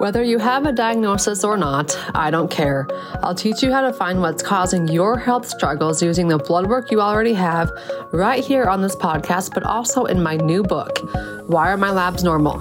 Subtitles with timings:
[0.00, 2.88] Whether you have a diagnosis or not, I don't care.
[3.22, 6.90] I'll teach you how to find what's causing your health struggles using the blood work
[6.90, 7.70] you already have
[8.10, 11.00] right here on this podcast, but also in my new book,
[11.48, 12.60] Why Are My Labs Normal?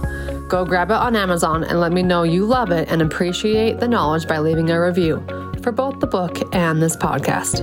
[0.49, 3.87] Go grab it on Amazon and let me know you love it and appreciate the
[3.87, 5.25] knowledge by leaving a review
[5.63, 7.61] for both the book and this podcast.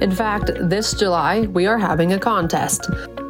[0.00, 2.88] In fact, this July, we are having a contest.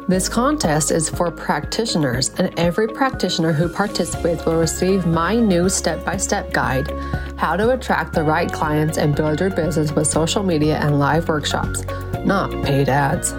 [0.09, 6.03] This contest is for practitioners, and every practitioner who participates will receive my new step
[6.03, 6.89] by step guide
[7.37, 11.29] How to Attract the Right Clients and Build Your Business with Social Media and Live
[11.29, 11.85] Workshops,
[12.25, 13.33] not paid ads.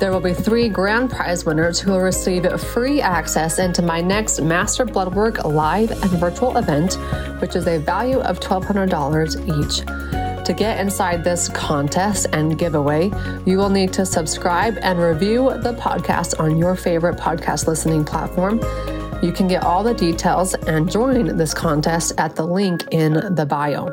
[0.00, 4.40] There will be three grand prize winners who will receive free access into my next
[4.40, 6.94] Master Bloodwork live and virtual event,
[7.42, 10.07] which is a value of $1,200 each.
[10.48, 13.10] To get inside this contest and giveaway,
[13.44, 18.58] you will need to subscribe and review the podcast on your favorite podcast listening platform.
[19.22, 23.44] You can get all the details and join this contest at the link in the
[23.44, 23.90] bio.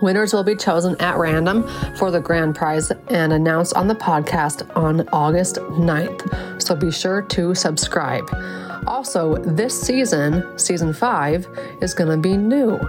[0.00, 4.74] Winners will be chosen at random for the grand prize and announced on the podcast
[4.74, 6.62] on August 9th.
[6.62, 8.26] So be sure to subscribe.
[8.86, 11.46] Also, this season, season five,
[11.82, 12.80] is going to be new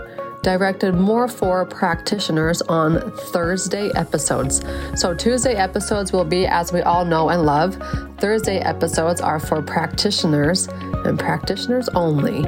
[0.41, 4.61] directed more for practitioners on Thursday episodes.
[4.95, 7.77] So, Tuesday episodes will be, as we all know and love,
[8.17, 10.67] Thursday episodes are for practitioners
[11.05, 12.43] and practitioners only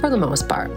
[0.00, 0.70] for the most part.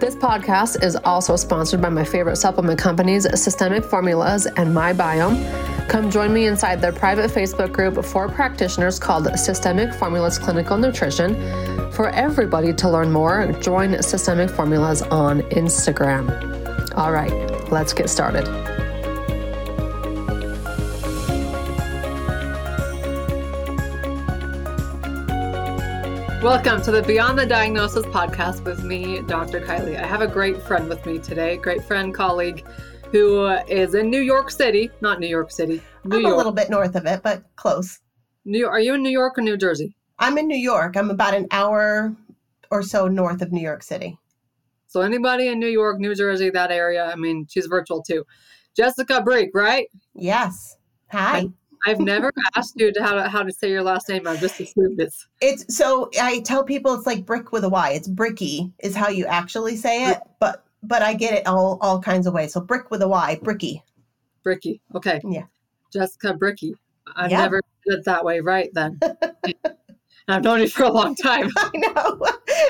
[0.00, 5.63] This podcast is also sponsored by my favorite supplement companies, Systemic Formulas and My Biome.
[5.88, 11.34] Come join me inside their private Facebook group for practitioners called Systemic Formulas Clinical Nutrition.
[11.92, 16.94] For everybody to learn more, join Systemic Formulas on Instagram.
[16.96, 17.32] All right,
[17.70, 18.48] let's get started.
[26.42, 29.60] Welcome to the Beyond the Diagnosis podcast with me, Dr.
[29.60, 29.98] Kylie.
[29.98, 32.64] I have a great friend with me today, great friend, colleague,
[33.14, 36.34] who uh, is in New York City, not New York City, New I'm York.
[36.34, 38.00] a little bit north of it, but close.
[38.44, 39.94] New Are you in New York or New Jersey?
[40.18, 40.96] I'm in New York.
[40.96, 42.16] I'm about an hour
[42.72, 44.18] or so north of New York City.
[44.88, 48.24] So anybody in New York, New Jersey, that area, I mean, she's virtual too.
[48.76, 49.86] Jessica Breek, right?
[50.14, 50.76] Yes.
[51.12, 51.46] Hi.
[51.86, 54.26] I, have never asked you to how, to how to say your last name.
[54.26, 55.28] I've just assumed it's.
[55.40, 57.90] It's so I tell people it's like brick with a Y.
[57.90, 62.00] It's bricky is how you actually say it, but but I get it all all
[62.00, 62.52] kinds of ways.
[62.52, 63.44] So brick with a Y, mm-hmm.
[63.44, 63.82] bricky.
[64.42, 64.80] Bricky.
[64.94, 65.20] Okay.
[65.24, 65.44] Yeah.
[65.92, 66.74] Jessica Bricky.
[67.16, 67.42] I've yeah.
[67.42, 68.98] never did it that way, right then.
[70.28, 71.50] I've known you for a long time.
[71.56, 72.20] I know.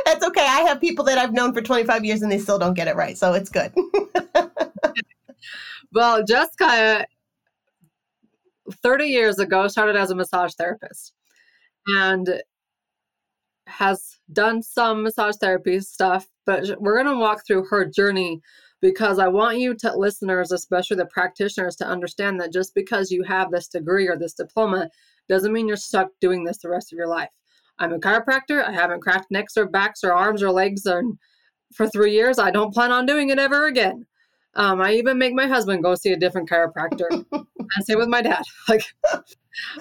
[0.04, 0.44] That's okay.
[0.44, 2.96] I have people that I've known for 25 years and they still don't get it
[2.96, 3.16] right.
[3.16, 3.72] So it's good.
[5.92, 7.06] well, Jessica,
[8.82, 11.14] 30 years ago, started as a massage therapist
[11.86, 12.42] and
[13.66, 18.40] has done some massage therapy stuff but we're going to walk through her journey
[18.80, 23.22] because I want you to listeners, especially the practitioners, to understand that just because you
[23.22, 24.90] have this degree or this diploma
[25.28, 27.30] doesn't mean you're stuck doing this the rest of your life.
[27.78, 28.62] I'm a chiropractor.
[28.62, 31.02] I haven't cracked necks or backs or arms or legs or,
[31.72, 32.38] for three years.
[32.38, 34.06] I don't plan on doing it ever again.
[34.56, 37.24] Um, I even make my husband go see a different chiropractor.
[37.32, 38.42] and same with my dad.
[38.68, 38.84] Like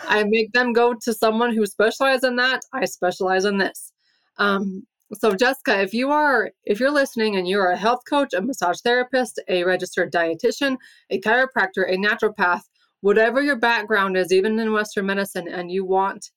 [0.04, 2.62] I make them go to someone who specializes in that.
[2.74, 3.92] I specialize in this.
[4.38, 8.42] Um, so Jessica, if you are if you're listening and you're a health coach, a
[8.42, 10.78] massage therapist, a registered dietitian,
[11.10, 12.62] a chiropractor, a naturopath,
[13.02, 16.32] whatever your background is, even in Western medicine, and you want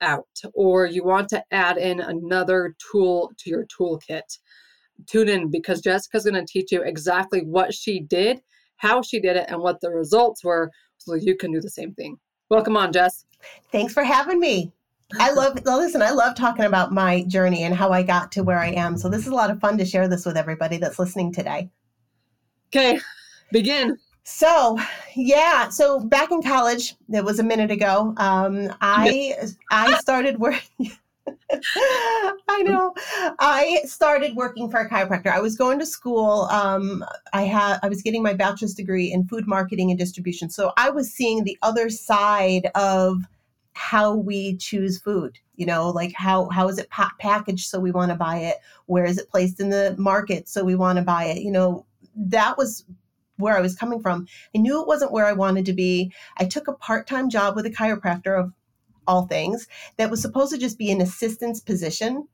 [0.00, 4.38] out or you want to add in another tool to your toolkit,
[5.06, 8.40] tune in because Jessica's going to teach you exactly what she did,
[8.76, 11.94] how she did it, and what the results were so you can do the same
[11.94, 12.16] thing.
[12.50, 13.24] Welcome on, Jess.
[13.72, 14.72] Thanks for having me.
[15.18, 18.58] I love listen, I love talking about my journey and how I got to where
[18.58, 18.96] I am.
[18.96, 21.70] So this is a lot of fun to share this with everybody that's listening today.
[22.68, 22.98] Okay,
[23.52, 23.96] begin.
[24.24, 24.76] So,
[25.14, 28.12] yeah, so back in college, it was a minute ago.
[28.16, 29.34] Um, I
[29.70, 30.90] I started working
[32.48, 32.92] I know.
[33.38, 35.32] I started working for a chiropractor.
[35.32, 36.48] I was going to school.
[36.50, 40.50] Um, I had I was getting my bachelor's degree in food marketing and distribution.
[40.50, 43.22] So I was seeing the other side of
[43.76, 47.90] how we choose food you know like how how is it pa- packaged so we
[47.90, 48.56] want to buy it?
[48.86, 51.42] Where is it placed in the market so we want to buy it?
[51.42, 51.84] You know
[52.16, 52.86] that was
[53.36, 54.26] where i was coming from.
[54.54, 56.10] I knew it wasn't where i wanted to be.
[56.38, 58.52] I took a part-time job with a chiropractor of
[59.06, 59.68] all things
[59.98, 62.26] that was supposed to just be an assistance position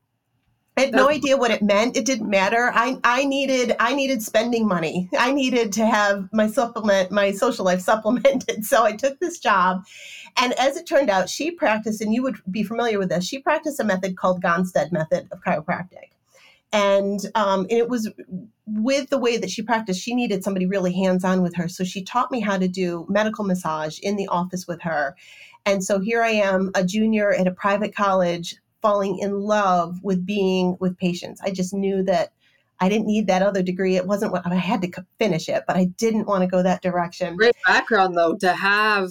[0.77, 1.99] I had no idea what it meant.
[1.99, 2.71] It didn't matter.
[2.75, 5.11] I, I needed I needed spending money.
[5.19, 8.65] I needed to have my supplement, my social life supplemented.
[8.65, 9.85] So I took this job.
[10.39, 13.39] And as it turned out, she practiced, and you would be familiar with this, she
[13.39, 16.13] practiced a method called Gonstead method of chiropractic.
[16.73, 18.11] and um, it was
[18.67, 22.03] with the way that she practiced she needed somebody really hands-on with her so she
[22.03, 25.15] taught me how to do medical massage in the office with her
[25.67, 30.27] and so here i am a junior at a private college falling in love with
[30.27, 32.33] being with patients i just knew that
[32.81, 35.77] i didn't need that other degree it wasn't what i had to finish it but
[35.77, 39.11] i didn't want to go that direction great background though to have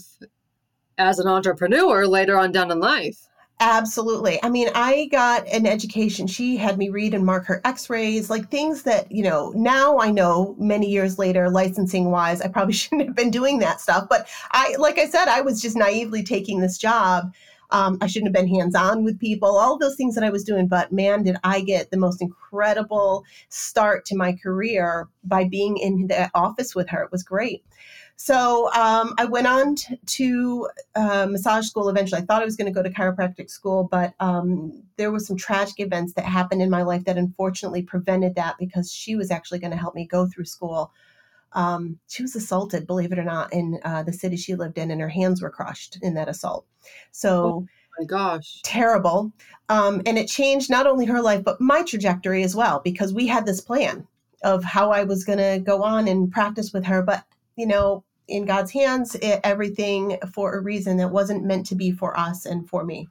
[0.97, 3.27] as an entrepreneur later on down in life
[3.61, 4.43] Absolutely.
[4.43, 6.25] I mean, I got an education.
[6.25, 9.99] She had me read and mark her x rays, like things that, you know, now
[9.99, 14.07] I know many years later, licensing wise, I probably shouldn't have been doing that stuff.
[14.09, 17.35] But I, like I said, I was just naively taking this job.
[17.71, 20.43] Um, I shouldn't have been hands on with people, all those things that I was
[20.43, 20.67] doing.
[20.67, 26.07] But man, did I get the most incredible start to my career by being in
[26.07, 27.03] the office with her.
[27.03, 27.63] It was great.
[28.15, 32.21] So um, I went on t- to uh, massage school eventually.
[32.21, 35.37] I thought I was going to go to chiropractic school, but um, there were some
[35.37, 39.57] tragic events that happened in my life that unfortunately prevented that because she was actually
[39.57, 40.91] going to help me go through school.
[41.53, 44.91] Um, she was assaulted, believe it or not, in uh, the city she lived in,
[44.91, 46.65] and her hands were crushed in that assault.
[47.11, 47.67] So, oh
[47.99, 49.31] my gosh, terrible.
[49.69, 53.27] Um, and it changed not only her life, but my trajectory as well, because we
[53.27, 54.07] had this plan
[54.43, 57.01] of how I was going to go on and practice with her.
[57.01, 57.23] But,
[57.55, 61.91] you know, in God's hands, it, everything for a reason that wasn't meant to be
[61.91, 63.07] for us and for me.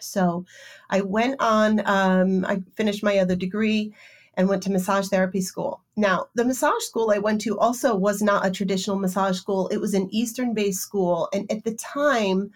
[0.00, 0.46] So
[0.88, 3.94] I went on, um, I finished my other degree
[4.34, 5.82] and went to massage therapy school.
[6.00, 9.76] Now, the massage school I went to also was not a traditional massage school, it
[9.76, 11.28] was an Eastern based school.
[11.34, 12.50] And at the time,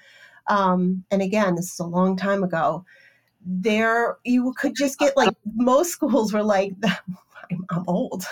[0.46, 2.86] um, and again, this is a long time ago,
[3.44, 8.24] there you could just get like most schools were like, I'm, I'm old.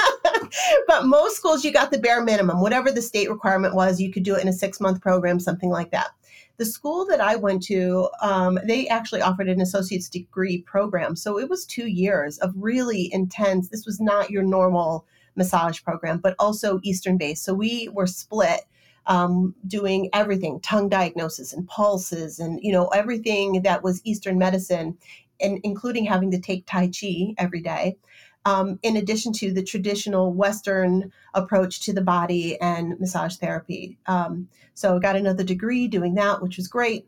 [0.86, 2.60] but most schools, you got the bare minimum.
[2.60, 5.70] Whatever the state requirement was, you could do it in a six month program, something
[5.70, 6.10] like that.
[6.56, 11.16] The school that I went to, um, they actually offered an associate's degree program.
[11.16, 13.68] So it was two years of really intense.
[13.68, 15.06] This was not your normal
[15.36, 17.44] massage program, but also Eastern based.
[17.44, 18.62] So we were split.
[19.06, 24.96] Um, doing everything tongue diagnosis and pulses and you know everything that was eastern medicine
[25.42, 27.98] and including having to take tai chi every day
[28.44, 33.98] um, in addition to the traditional Western approach to the body and massage therapy.
[34.06, 37.06] Um, so I got another degree doing that, which was great.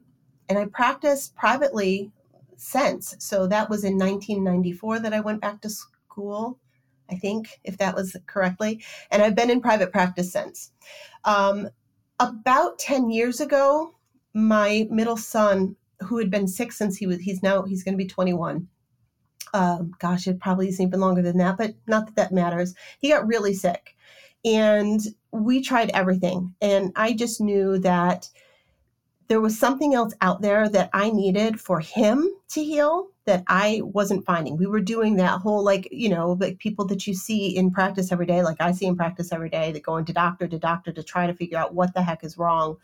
[0.49, 2.11] And I practiced privately
[2.57, 3.17] since.
[3.19, 6.59] So that was in 1994 that I went back to school,
[7.11, 8.83] I think, if that was correctly.
[9.11, 10.73] And I've been in private practice since.
[11.25, 11.69] Um,
[12.19, 13.95] about 10 years ago,
[14.33, 18.03] my middle son, who had been sick since he was, he's now, he's going to
[18.03, 18.69] be 21
[19.57, 22.75] um, gosh, it probably isn't even longer than that, but not that that matters.
[22.99, 23.97] He got really sick.
[24.45, 25.01] And
[25.33, 26.55] we tried everything.
[26.61, 28.29] And I just knew that
[29.29, 33.81] there was something else out there that I needed for him to heal that I
[33.83, 34.59] wasn't finding.
[34.59, 38.13] We were doing that whole, like, you know, like people that you see in practice
[38.13, 40.93] every day, like I see in practice every day, that go into doctor to doctor
[40.93, 42.77] to try to figure out what the heck is wrong.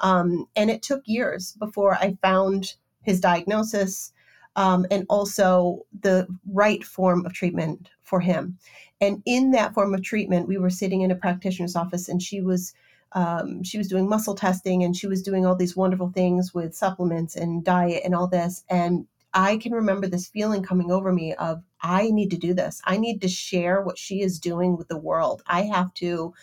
[0.00, 4.12] Um, and it took years before I found his diagnosis
[4.58, 8.58] um, and also the right form of treatment for him.
[9.00, 12.40] And in that form of treatment, we were sitting in a practitioner's office, and she
[12.40, 12.74] was
[13.12, 16.74] um, she was doing muscle testing, and she was doing all these wonderful things with
[16.74, 18.64] supplements and diet and all this.
[18.68, 22.82] And I can remember this feeling coming over me of I need to do this.
[22.84, 25.40] I need to share what she is doing with the world.
[25.46, 26.34] I have to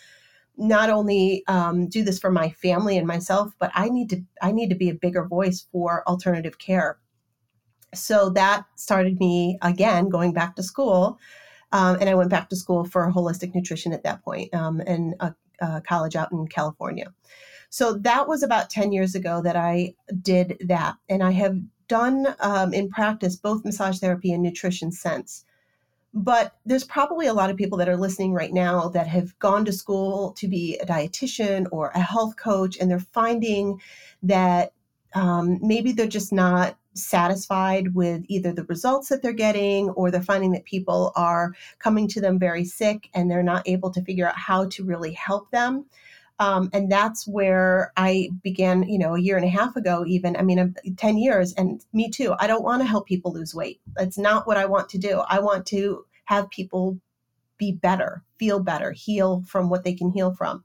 [0.56, 4.52] not only um, do this for my family and myself, but I need to I
[4.52, 6.98] need to be a bigger voice for alternative care
[7.96, 11.18] so that started me again going back to school.
[11.72, 15.14] Um, and I went back to school for holistic nutrition at that point um, in
[15.20, 17.12] a, a college out in California.
[17.70, 20.96] So that was about 10 years ago that I did that.
[21.08, 25.44] And I have done um, in practice both massage therapy and nutrition since.
[26.14, 29.64] But there's probably a lot of people that are listening right now that have gone
[29.66, 33.80] to school to be a dietitian or a health coach, and they're finding
[34.22, 34.72] that
[35.14, 40.22] um, maybe they're just not satisfied with either the results that they're getting or they're
[40.22, 44.28] finding that people are coming to them very sick and they're not able to figure
[44.28, 45.86] out how to really help them.
[46.38, 50.36] Um, and that's where I began, you know, a year and a half ago, even.
[50.36, 52.34] I mean, 10 years, and me too.
[52.38, 53.80] I don't want to help people lose weight.
[53.94, 55.22] That's not what I want to do.
[55.28, 56.98] I want to have people
[57.58, 60.62] be better, feel better, heal from what they can heal from.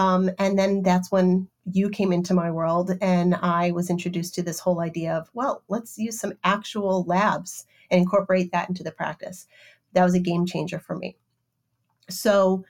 [0.00, 4.42] Um, and then that's when you came into my world and I was introduced to
[4.42, 8.92] this whole idea of, well, let's use some actual labs and incorporate that into the
[8.92, 9.46] practice.
[9.92, 11.18] That was a game changer for me.
[12.08, 12.64] So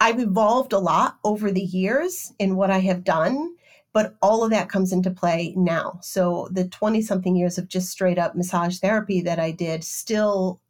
[0.00, 3.54] I've evolved a lot over the years in what I have done,
[3.92, 5.98] but all of that comes into play now.
[6.00, 10.62] So the 20 something years of just straight up massage therapy that I did still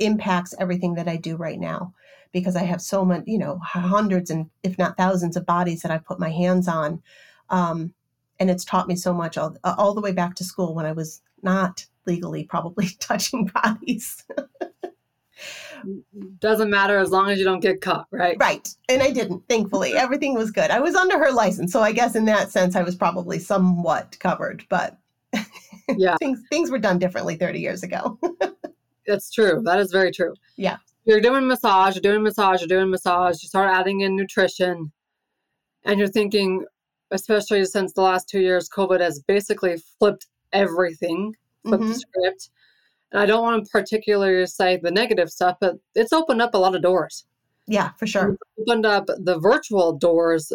[0.00, 1.94] impacts everything that I do right now
[2.32, 5.90] because I have so many, you know, hundreds and if not thousands of bodies that
[5.90, 7.02] I put my hands on.
[7.50, 7.94] Um,
[8.40, 10.92] and it's taught me so much all, all the way back to school when I
[10.92, 14.24] was not legally probably touching bodies.
[16.40, 18.36] Doesn't matter as long as you don't get caught, right?
[18.40, 18.68] Right.
[18.88, 19.92] And I didn't, thankfully.
[19.96, 20.70] Everything was good.
[20.70, 21.72] I was under her license.
[21.72, 24.98] So I guess in that sense, I was probably somewhat covered, but
[25.96, 28.18] yeah, things, things were done differently 30 years ago.
[29.06, 29.62] That's true.
[29.64, 30.34] That is very true.
[30.56, 30.78] Yeah.
[31.08, 34.92] You're doing massage, you're doing massage, you're doing massage, you start adding in nutrition,
[35.84, 36.64] and you're thinking,
[37.10, 41.34] especially since the last two years, COVID has basically flipped everything,
[41.64, 41.92] flipped mm-hmm.
[41.92, 42.50] the script
[43.12, 46.58] and I don't want to particularly say the negative stuff, but it's opened up a
[46.58, 47.24] lot of doors.
[47.66, 48.30] Yeah, for sure.
[48.30, 50.52] It's opened up the virtual doors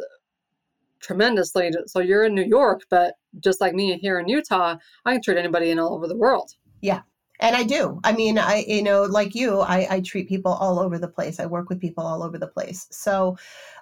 [1.00, 1.72] tremendously.
[1.88, 5.38] So you're in New York, but just like me here in Utah, I can treat
[5.38, 6.54] anybody in all over the world.
[6.82, 7.02] Yeah.
[7.40, 8.00] And I do.
[8.04, 11.40] I mean, I, you know, like you, I, I treat people all over the place.
[11.40, 12.88] I work with people all over the place.
[12.92, 13.38] So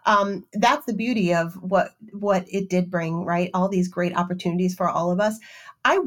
[0.05, 3.51] um, that's the beauty of what what it did bring, right?
[3.53, 5.38] All these great opportunities for all of us.
[5.86, 6.00] I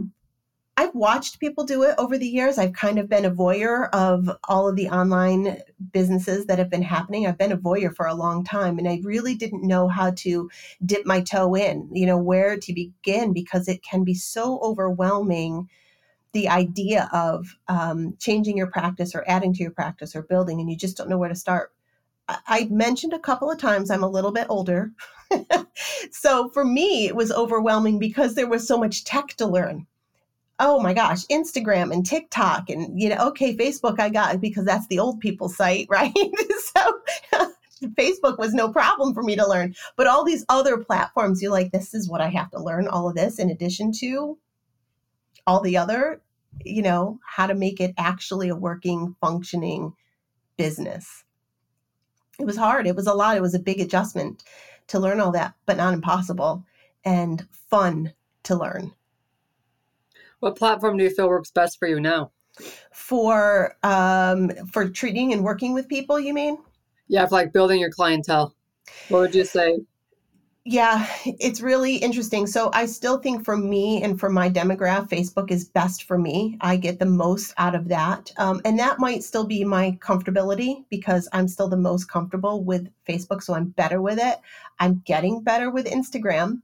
[0.77, 2.59] I've watched people do it over the years.
[2.59, 5.59] I've kind of been a voyeur of all of the online
[5.93, 7.27] businesses that have been happening.
[7.27, 10.51] I've been a voyeur for a long time and I really didn't know how to
[10.85, 15.69] dip my toe in, you know, where to begin because it can be so overwhelming.
[16.35, 20.69] The idea of um, changing your practice or adding to your practice or building, and
[20.69, 21.73] you just don't know where to start.
[22.29, 24.93] I mentioned a couple of times I'm a little bit older.
[26.11, 29.87] so for me, it was overwhelming because there was so much tech to learn
[30.61, 34.87] oh my gosh, Instagram and TikTok and you know, okay, Facebook I got because that's
[34.89, 36.13] the old people site, right?
[36.75, 37.01] so
[37.99, 39.75] Facebook was no problem for me to learn.
[39.97, 43.09] But all these other platforms, you're like, this is what I have to learn, all
[43.09, 44.39] of this in addition to
[45.47, 46.21] all the other,
[46.65, 49.93] you know, how to make it actually a working, functioning
[50.57, 51.25] business.
[52.39, 52.87] It was hard.
[52.87, 53.37] It was a lot.
[53.37, 54.43] It was a big adjustment
[54.89, 56.65] to learn all that, but not impossible
[57.05, 58.13] and fun
[58.45, 58.93] to learn.
[60.41, 62.33] What platform do you feel works best for you now?
[62.93, 66.59] For um, for treating and working with people, you mean?
[67.09, 68.55] Yeah, for like building your clientele.
[69.09, 69.79] What would you say?
[70.67, 72.47] Yeah, it's really interesting.
[72.47, 76.57] So I still think for me and for my demographic, Facebook is best for me.
[76.63, 78.33] I get the most out of that.
[78.39, 82.89] Um, and that might still be my comfortability because I'm still the most comfortable with
[83.07, 83.43] Facebook.
[83.43, 84.39] So I'm better with it.
[84.79, 86.63] I'm getting better with Instagram.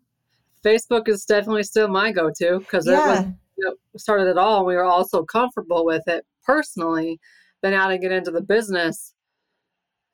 [0.64, 3.23] Facebook is definitely still my go to because yeah.
[3.23, 3.35] it was
[3.97, 7.21] started it all, we were all so comfortable with it personally.
[7.62, 9.14] Then adding get into the business,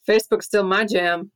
[0.06, 1.30] Facebook's still my jam.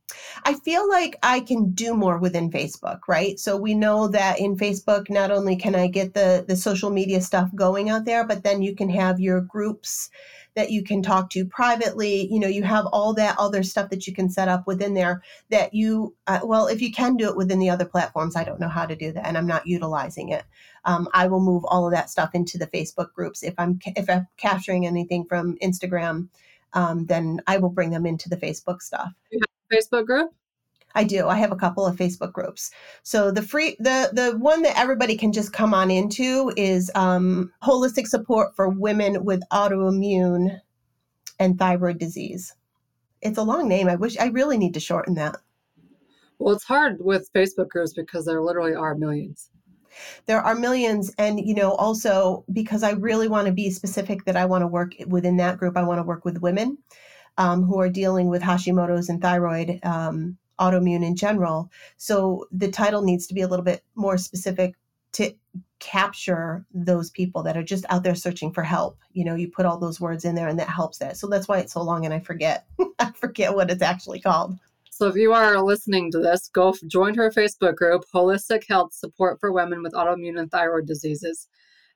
[0.44, 3.38] I feel like I can do more within Facebook, right?
[3.38, 7.20] So we know that in Facebook, not only can I get the the social media
[7.20, 10.10] stuff going out there, but then you can have your groups
[10.54, 12.26] that you can talk to privately.
[12.30, 15.22] You know, you have all that other stuff that you can set up within there
[15.50, 18.60] that you, uh, well, if you can do it within the other platforms, I don't
[18.60, 20.44] know how to do that and I'm not utilizing it.
[20.84, 23.42] Um, I will move all of that stuff into the Facebook groups.
[23.42, 26.28] If I'm, if I'm capturing anything from Instagram,
[26.72, 29.12] um, then I will bring them into the Facebook stuff.
[29.72, 30.30] Facebook group?
[30.94, 31.28] I do.
[31.28, 32.70] I have a couple of Facebook groups.
[33.02, 37.52] So the free the the one that everybody can just come on into is um,
[37.62, 40.60] holistic support for women with autoimmune
[41.38, 42.54] and thyroid disease.
[43.22, 43.88] It's a long name.
[43.88, 45.36] I wish I really need to shorten that.
[46.38, 49.50] Well, it's hard with Facebook groups because there literally are millions.
[50.26, 54.36] There are millions, and you know, also because I really want to be specific that
[54.36, 55.76] I want to work within that group.
[55.76, 56.78] I want to work with women
[57.38, 61.70] um, who are dealing with Hashimoto's and thyroid um, autoimmune in general.
[61.96, 64.74] So the title needs to be a little bit more specific
[65.12, 65.34] to
[65.80, 68.98] capture those people that are just out there searching for help.
[69.12, 71.16] You know, you put all those words in there and that helps that.
[71.16, 72.66] So that's why it's so long and I forget.
[72.98, 74.58] I forget what it's actually called.
[75.00, 79.40] So if you are listening to this, go join her Facebook group, Holistic Health Support
[79.40, 81.48] for Women with Autoimmune and Thyroid Diseases.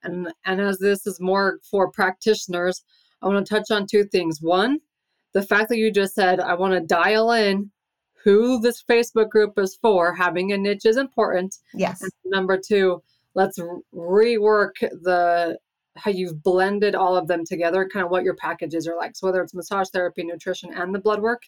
[0.02, 2.82] And and as this is more for practitioners,
[3.20, 4.40] I want to touch on two things.
[4.40, 4.78] One,
[5.34, 7.70] the fact that you just said I want to dial in
[8.22, 10.14] who this Facebook group is for.
[10.14, 11.56] Having a niche is important.
[11.74, 12.00] Yes.
[12.00, 13.02] And number two,
[13.34, 13.58] let's
[13.94, 15.58] rework the
[15.96, 19.14] how you've blended all of them together, kind of what your packages are like.
[19.14, 21.42] So whether it's massage therapy, nutrition, and the blood work,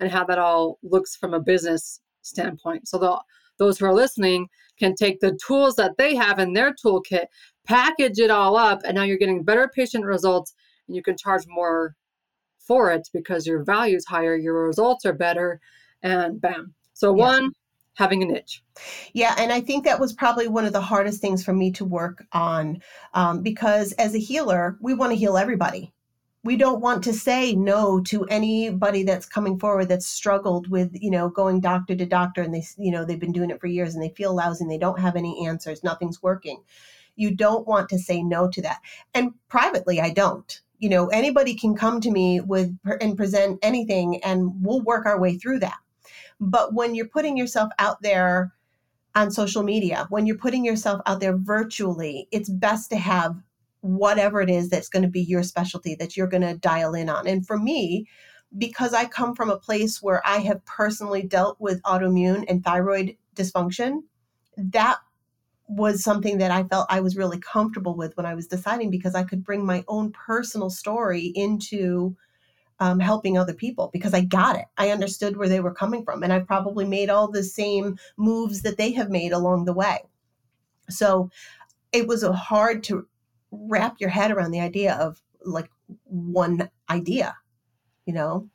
[0.00, 2.88] and how that all looks from a business standpoint.
[2.88, 3.20] So the,
[3.58, 7.26] those who are listening can take the tools that they have in their toolkit,
[7.64, 10.54] package it all up, and now you're getting better patient results,
[10.88, 11.94] and you can charge more
[12.58, 15.60] for it because your value is higher, your results are better,
[16.02, 16.74] and bam.
[16.94, 17.22] So, yeah.
[17.22, 17.50] one,
[17.94, 18.62] having a niche.
[19.12, 21.84] Yeah, and I think that was probably one of the hardest things for me to
[21.84, 22.80] work on
[23.14, 25.92] um, because as a healer, we want to heal everybody.
[26.44, 31.10] We don't want to say no to anybody that's coming forward that's struggled with, you
[31.10, 33.94] know, going doctor to doctor and they, you know, they've been doing it for years
[33.94, 36.62] and they feel lousy and they don't have any answers, nothing's working.
[37.14, 38.80] You don't want to say no to that.
[39.14, 40.60] And privately, I don't.
[40.78, 45.20] You know, anybody can come to me with and present anything and we'll work our
[45.20, 45.78] way through that.
[46.40, 48.52] But when you're putting yourself out there
[49.14, 53.36] on social media, when you're putting yourself out there virtually, it's best to have
[53.82, 57.08] whatever it is that's going to be your specialty that you're going to dial in
[57.08, 57.26] on.
[57.26, 58.06] And for me,
[58.56, 63.16] because I come from a place where I have personally dealt with autoimmune and thyroid
[63.34, 64.02] dysfunction,
[64.56, 64.98] that
[65.66, 69.14] was something that I felt I was really comfortable with when I was deciding because
[69.14, 72.16] I could bring my own personal story into
[72.78, 74.64] um, helping other people because I got it.
[74.76, 76.22] I understood where they were coming from.
[76.22, 80.00] And I've probably made all the same moves that they have made along the way.
[80.90, 81.30] So
[81.92, 83.06] it was a hard to
[83.52, 85.70] wrap your head around the idea of like
[86.04, 87.36] one idea,
[88.06, 88.48] you know?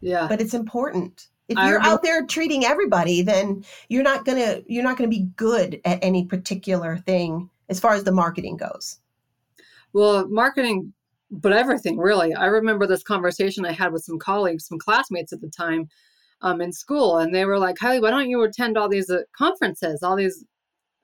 [0.00, 0.26] Yeah.
[0.28, 1.28] But it's important.
[1.48, 5.80] If you're out there treating everybody, then you're not gonna you're not gonna be good
[5.84, 9.00] at any particular thing as far as the marketing goes.
[9.92, 10.92] Well, marketing
[11.30, 12.34] but everything really.
[12.34, 15.88] I remember this conversation I had with some colleagues, some classmates at the time
[16.42, 19.22] um, in school, and they were like, Kylie, why don't you attend all these uh,
[19.36, 20.44] conferences, all these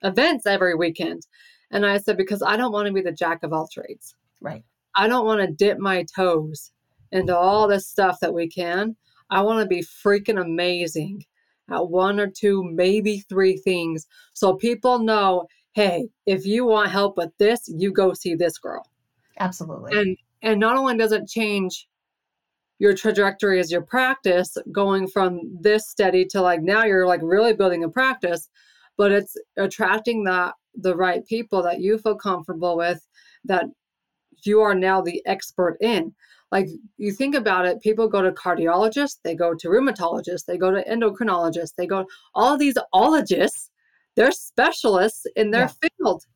[0.02, 1.26] events every weekend?
[1.70, 4.14] And I said, because I don't want to be the jack of all trades.
[4.40, 4.64] Right.
[4.96, 6.72] I don't want to dip my toes
[7.12, 8.96] into all this stuff that we can.
[9.30, 11.24] I want to be freaking amazing
[11.70, 14.06] at one or two, maybe three things.
[14.32, 18.84] So people know, hey, if you want help with this, you go see this girl.
[19.38, 19.98] Absolutely.
[19.98, 21.86] And and not only does it change
[22.78, 27.52] your trajectory as your practice going from this steady to like now you're like really
[27.52, 28.48] building a practice,
[29.00, 33.06] but it's attracting that the right people that you feel comfortable with
[33.44, 33.64] that
[34.44, 36.14] you are now the expert in.
[36.52, 40.70] Like you think about it, people go to cardiologists, they go to rheumatologists, they go
[40.70, 43.70] to endocrinologists, they go all these ologists,
[44.16, 45.88] they're specialists in their yeah.
[45.98, 46.26] field.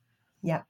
[0.43, 0.63] Yeah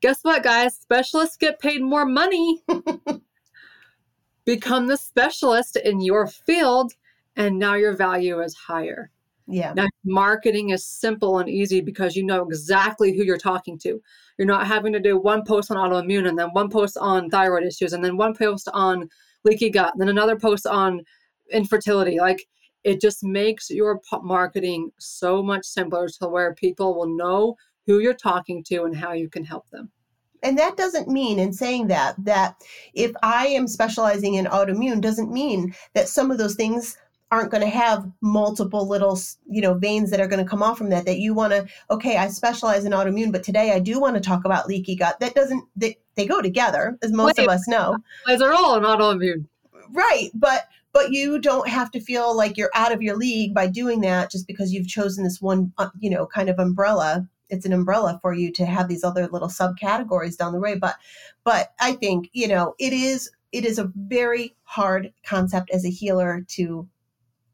[0.00, 0.74] guess what, guys?
[0.74, 2.62] Specialists get paid more money.
[4.44, 6.92] Become the specialist in your field,
[7.36, 9.10] and now your value is higher.
[9.50, 9.72] Yeah.
[9.74, 14.00] Now, marketing is simple and easy because you know exactly who you're talking to.
[14.38, 17.64] You're not having to do one post on autoimmune and then one post on thyroid
[17.64, 19.08] issues and then one post on
[19.44, 21.02] leaky gut and then another post on
[21.52, 22.18] infertility.
[22.18, 22.46] Like
[22.84, 28.14] it just makes your marketing so much simpler to where people will know who you're
[28.14, 29.90] talking to and how you can help them.
[30.42, 32.54] And that doesn't mean, in saying that, that
[32.94, 36.96] if I am specializing in autoimmune, doesn't mean that some of those things
[37.30, 40.78] aren't going to have multiple little you know veins that are going to come off
[40.78, 44.00] from that that you want to okay i specialize in autoimmune but today i do
[44.00, 45.18] want to talk about leaky gut.
[45.20, 47.96] That doesn't they, they go together as most Wait, of us know.
[48.26, 49.46] they're all in autoimmune.
[49.90, 53.68] Right but but you don't have to feel like you're out of your league by
[53.68, 57.28] doing that just because you've chosen this one uh, you know kind of umbrella.
[57.48, 60.96] It's an umbrella for you to have these other little subcategories down the way but
[61.44, 65.90] but i think you know it is it is a very hard concept as a
[65.90, 66.88] healer to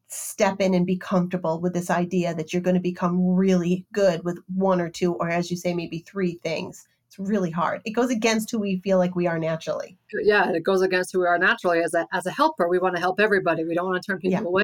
[0.07, 4.23] step in and be comfortable with this idea that you're going to become really good
[4.23, 7.91] with one or two or as you say maybe three things it's really hard it
[7.91, 11.25] goes against who we feel like we are naturally yeah it goes against who we
[11.25, 14.01] are naturally as a as a helper we want to help everybody we don't want
[14.01, 14.47] to turn people yeah.
[14.47, 14.63] away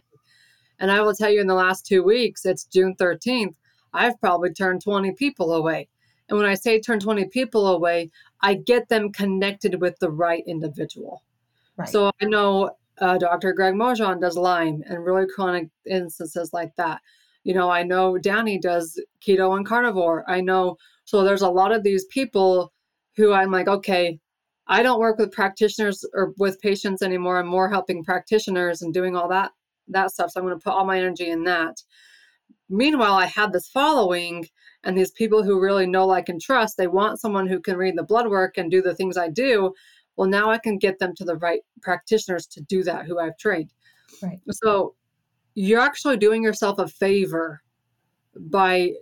[0.79, 3.55] and i will tell you in the last two weeks it's june 13th
[3.93, 5.87] I've probably turned 20 people away.
[6.29, 8.09] And when I say turn 20 people away,
[8.41, 11.23] I get them connected with the right individual.
[11.77, 11.89] Right.
[11.89, 12.71] So I know
[13.03, 13.53] uh, Dr.
[13.53, 17.01] Greg Mojon does Lyme and really chronic instances like that.
[17.43, 20.23] You know, I know Danny does keto and carnivore.
[20.27, 22.71] I know, so there's a lot of these people
[23.15, 24.19] who I'm like, okay,
[24.67, 27.37] I don't work with practitioners or with patients anymore.
[27.37, 29.51] I'm more helping practitioners and doing all that
[29.89, 30.31] that stuff.
[30.31, 31.75] So I'm going to put all my energy in that
[32.69, 34.47] meanwhile, I had this following
[34.83, 36.77] and these people who really know, like, and trust.
[36.77, 39.73] They want someone who can read the blood work and do the things I do.
[40.15, 43.37] Well, now I can get them to the right practitioners to do that who I've
[43.37, 43.71] trained.
[44.21, 44.39] Right.
[44.51, 44.95] So
[45.55, 47.61] you're actually doing yourself a favor
[48.35, 48.93] by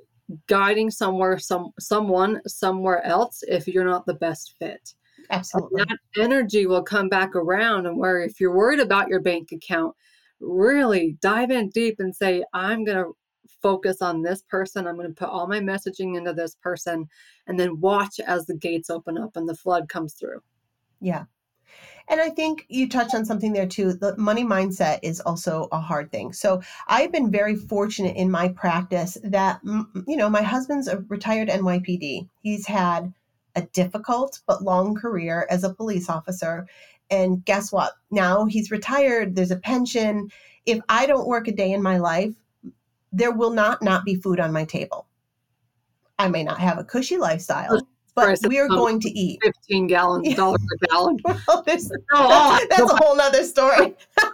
[0.48, 4.94] guiding somewhere some someone somewhere else if you're not the best fit.
[5.30, 5.82] Absolutely.
[5.82, 9.52] And that energy will come back around and where if you're worried about your bank
[9.52, 9.96] account,
[10.40, 13.16] really dive in deep and say, I'm going to
[13.62, 14.88] focus on this person.
[14.88, 17.08] I'm going to put all my messaging into this person
[17.48, 20.42] and then watch as the gates open up and the flood comes through.
[21.02, 21.26] Yeah.
[22.08, 23.94] And I think you touched on something there too.
[23.94, 26.34] The money mindset is also a hard thing.
[26.34, 31.48] So I've been very fortunate in my practice that, you know, my husband's a retired
[31.48, 32.28] NYPD.
[32.42, 33.14] He's had
[33.56, 36.68] a difficult but long career as a police officer.
[37.10, 37.94] And guess what?
[38.10, 40.30] Now he's retired, there's a pension.
[40.66, 42.34] If I don't work a day in my life,
[43.12, 45.08] there will not not be food on my table.
[46.18, 47.82] I may not have a cushy lifestyle,
[48.16, 49.40] but we are going to eat.
[49.44, 51.18] 15 gallons dollars a gallon.
[51.26, 53.96] Well, that's, that's, that's a whole nother story.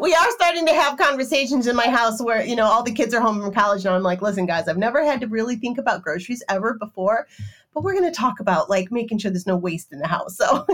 [0.00, 3.14] We are starting to have conversations in my house where you know all the kids
[3.14, 5.78] are home from college and i'm like listen guys i've never had to really think
[5.78, 7.26] about groceries ever before
[7.72, 10.36] but we're going to talk about like making sure there's no waste in the house.
[10.36, 10.66] So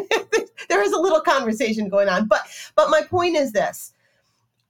[0.69, 2.41] there is a little conversation going on but
[2.75, 3.93] but my point is this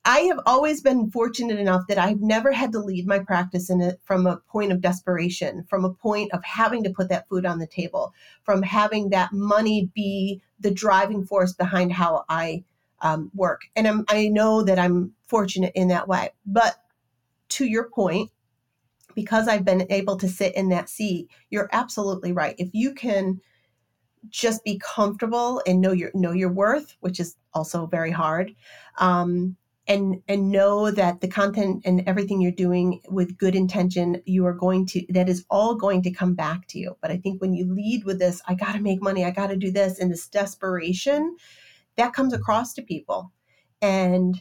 [0.08, 3.94] I have always been fortunate enough that I've never had to lead my practice in
[4.02, 7.58] from a point of desperation, from a point of having to put that food on
[7.58, 12.64] the table, from having that money be the driving force behind how I
[13.02, 13.64] um, work.
[13.76, 16.30] And I'm, I know that I'm fortunate in that way.
[16.46, 16.76] But
[17.50, 18.30] to your point,
[19.14, 22.54] because I've been able to sit in that seat, you're absolutely right.
[22.56, 23.42] If you can
[24.30, 28.54] just be comfortable and know your know your worth, which is also very hard,
[28.96, 29.54] um,
[29.88, 34.52] and and know that the content and everything you're doing with good intention you are
[34.52, 36.96] going to that is all going to come back to you.
[37.00, 39.48] But i think when you lead with this i got to make money i got
[39.48, 41.36] to do this and this desperation
[41.98, 43.32] that comes across to people.
[43.82, 44.40] And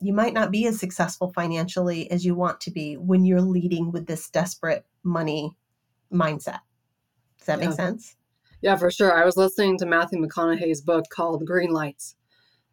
[0.00, 3.90] you might not be as successful financially as you want to be when you're leading
[3.90, 5.56] with this desperate money
[6.12, 6.60] mindset.
[7.38, 7.66] Does that yeah.
[7.66, 8.16] make sense?
[8.60, 9.12] Yeah for sure.
[9.12, 12.14] I was listening to matthew mcconaughey's book called green lights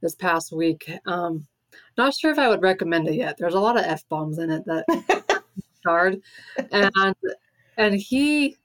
[0.01, 0.89] this past week.
[1.05, 1.47] Um,
[1.97, 3.37] not sure if I would recommend it yet.
[3.37, 5.43] There's a lot of f bombs in it that
[5.79, 6.21] starred,
[6.71, 7.15] and
[7.77, 8.57] and he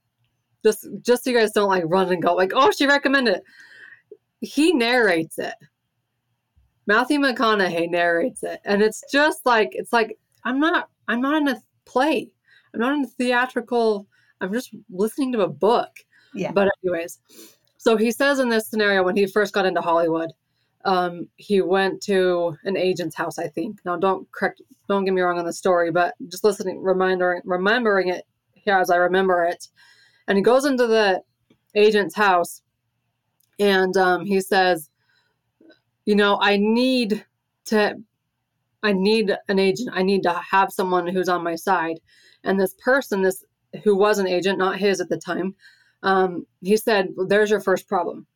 [0.65, 3.43] just just so you guys don't like run and go like, oh, she recommended it.
[4.41, 5.55] He narrates it.
[6.87, 11.49] Matthew McConaughey narrates it, and it's just like it's like I'm not I'm not in
[11.49, 12.31] a play.
[12.73, 14.07] I'm not in a theatrical.
[14.41, 15.91] I'm just listening to a book.
[16.35, 16.53] Yeah.
[16.53, 17.21] But anyways,
[17.79, 20.33] so he says in this scenario when he first got into Hollywood,
[20.85, 23.81] um, he went to an agent's house, I think.
[23.85, 28.09] Now, don't correct, don't get me wrong on the story, but just listening, reminding, remembering
[28.09, 29.69] it here as I remember it.
[30.29, 31.23] And he goes into the
[31.75, 32.63] agent's house,
[33.59, 34.91] and um, he says,
[36.05, 37.25] "You know, I need
[37.67, 37.97] to,
[38.83, 39.91] I need an agent.
[39.93, 42.01] I need to have someone who's on my side."
[42.43, 43.45] And this person, this
[43.85, 45.55] who was an agent, not his at the time,
[46.03, 48.27] um, he said, well, "There's your first problem."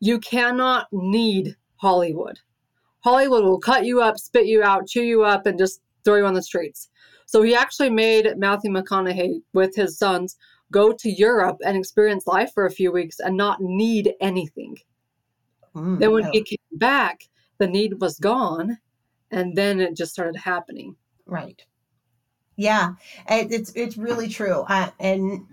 [0.00, 2.38] You cannot need Hollywood.
[3.00, 6.26] Hollywood will cut you up, spit you out, chew you up, and just throw you
[6.26, 6.88] on the streets.
[7.26, 10.36] So he actually made Matthew McConaughey with his sons
[10.70, 14.76] go to Europe and experience life for a few weeks and not need anything.
[15.74, 17.24] Mm, then when he came back,
[17.58, 18.78] the need was gone,
[19.30, 20.96] and then it just started happening.
[21.26, 21.62] Right.
[22.56, 22.92] Yeah,
[23.28, 24.64] it's it's really true.
[24.68, 25.46] I, and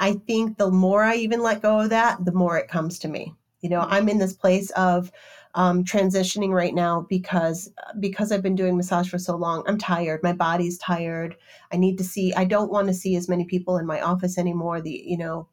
[0.00, 3.08] I think the more I even let go of that, the more it comes to
[3.08, 3.34] me.
[3.60, 5.12] You know, I'm in this place of
[5.54, 9.62] um, transitioning right now because because I've been doing massage for so long.
[9.66, 10.22] I'm tired.
[10.22, 11.36] My body's tired.
[11.72, 12.32] I need to see.
[12.34, 14.80] I don't want to see as many people in my office anymore.
[14.80, 15.48] The you know,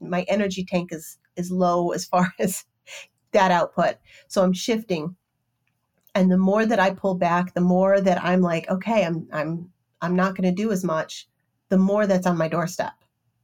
[0.00, 2.64] my energy tank is is low as far as
[3.32, 3.96] that output.
[4.26, 5.16] So I'm shifting.
[6.14, 9.70] And the more that I pull back, the more that I'm like, okay, I'm I'm
[10.00, 11.28] I'm not going to do as much.
[11.68, 12.94] The more that's on my doorstep.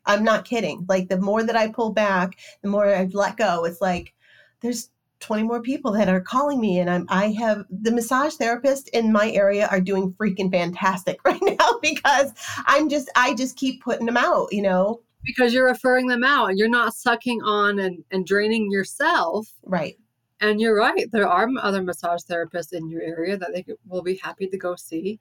[0.07, 0.85] I'm not kidding.
[0.89, 3.65] Like the more that I pull back, the more I let go.
[3.65, 4.13] It's like
[4.61, 8.89] there's 20 more people that are calling me and I'm I have the massage therapist
[8.91, 12.33] in my area are doing freaking fantastic right now because
[12.67, 15.01] I'm just I just keep putting them out, you know.
[15.23, 19.49] Because you're referring them out and you're not sucking on and, and draining yourself.
[19.65, 19.97] Right.
[20.41, 21.11] And you're right.
[21.13, 24.77] There are other massage therapists in your area that they will be happy to go
[24.77, 25.19] see.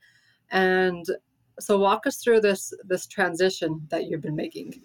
[0.52, 1.06] And
[1.58, 4.82] so walk us through this this transition that you've been making.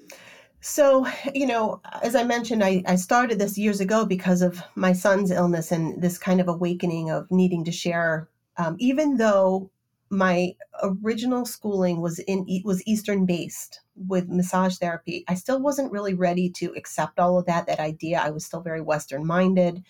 [0.68, 4.92] So, you know, as I mentioned, I, I started this years ago because of my
[4.92, 8.28] son's illness and this kind of awakening of needing to share.
[8.58, 9.70] Um, even though
[10.10, 10.52] my
[10.82, 16.50] original schooling was in was Eastern based with massage therapy, I still wasn't really ready
[16.50, 17.66] to accept all of that.
[17.66, 19.82] That idea, I was still very Western minded.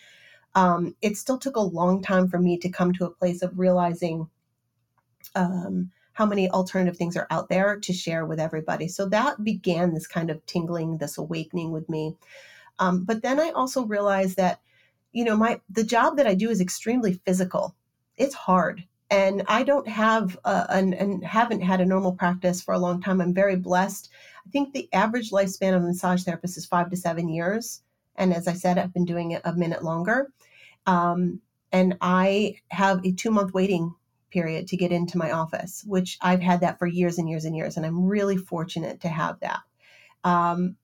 [0.55, 3.59] Um, it still took a long time for me to come to a place of
[3.59, 4.31] realizing
[5.35, 8.89] um, how many alternative things are out there to share with everybody.
[8.89, 12.17] So that began this kind of tingling, this awakening with me.
[12.81, 14.61] Um, but then I also realized that,
[15.13, 17.77] you know, my the job that I do is extremely physical.
[18.17, 22.79] It's hard, and I don't have an, and haven't had a normal practice for a
[22.79, 23.21] long time.
[23.21, 24.11] I'm very blessed.
[24.47, 27.83] I think the average lifespan of a massage therapist is five to seven years
[28.19, 30.31] And as I said, I've been doing it a minute longer.
[30.87, 31.41] Um,
[31.73, 33.95] and I have a two month waiting
[34.31, 37.57] period to get into my office, which I've had that for years and years and
[37.57, 37.77] years.
[37.77, 39.61] And I'm really fortunate to have that.
[40.25, 40.77] Um,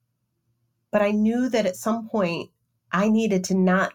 [0.90, 2.50] but I knew that at some point
[2.92, 3.92] I needed to not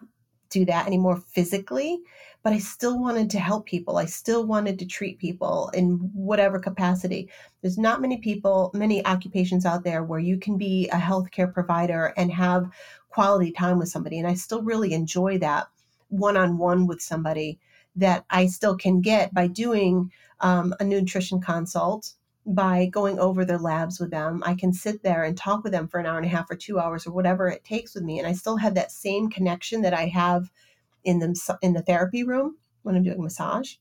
[0.50, 2.00] do that anymore physically,
[2.44, 3.98] but I still wanted to help people.
[3.98, 7.30] I still wanted to treat people in whatever capacity.
[7.62, 12.14] There's not many people, many occupations out there where you can be a healthcare provider
[12.18, 12.70] and have
[13.10, 14.20] quality time with somebody.
[14.20, 15.68] And I still really enjoy that
[16.10, 17.60] one on one with somebody
[17.96, 22.14] that I still can get by doing um, a nutrition consult,
[22.46, 24.42] by going over their labs with them.
[24.46, 26.56] I can sit there and talk with them for an hour and a half or
[26.56, 28.18] two hours or whatever it takes with me.
[28.18, 30.50] And I still have that same connection that I have
[31.04, 33.76] in the, in the therapy room when I'm doing massage.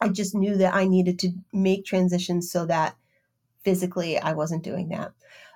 [0.00, 2.96] I just knew that I needed to make transitions so that
[3.64, 5.12] physically I wasn't doing that.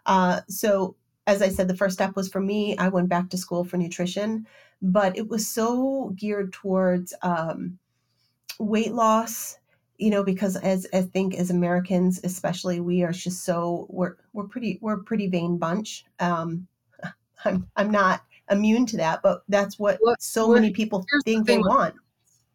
[0.06, 0.96] Uh, so,
[1.28, 3.76] as I said, the first step was for me, I went back to school for
[3.76, 4.46] nutrition
[4.80, 7.78] but it was so geared towards um,
[8.58, 9.56] weight loss
[9.98, 14.46] you know because as i think as americans especially we are just so we're we're
[14.46, 16.04] pretty we're a pretty vain bunch.
[16.20, 16.66] Um
[17.44, 21.58] i'm i'm not immune to that but that's what, so many people think the they
[21.58, 21.94] want.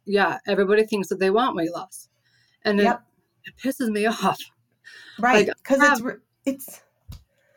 [0.05, 2.09] Yeah everybody thinks that they want weight loss
[2.63, 3.03] and it, yep.
[3.45, 4.39] it pisses me off.
[5.19, 6.81] Right because like, it's it's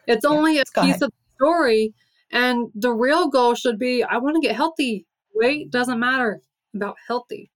[0.07, 1.95] it's only a piece of the story
[2.31, 5.07] and the real goal should be I want to get healthy.
[5.35, 6.41] Weight doesn't matter
[6.75, 7.51] about healthy.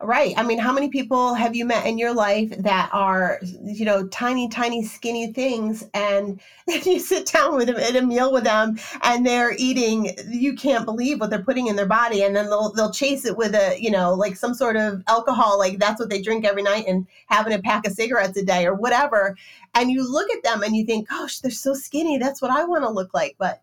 [0.00, 0.34] Right.
[0.36, 4.06] I mean, how many people have you met in your life that are, you know,
[4.08, 8.78] tiny, tiny, skinny things, and you sit down with them at a meal with them,
[9.02, 10.14] and they're eating.
[10.28, 13.36] You can't believe what they're putting in their body, and then they'll they'll chase it
[13.36, 16.62] with a, you know, like some sort of alcohol, like that's what they drink every
[16.62, 19.36] night, and having a pack of cigarettes a day or whatever.
[19.74, 22.18] And you look at them and you think, gosh, they're so skinny.
[22.18, 23.62] That's what I want to look like, but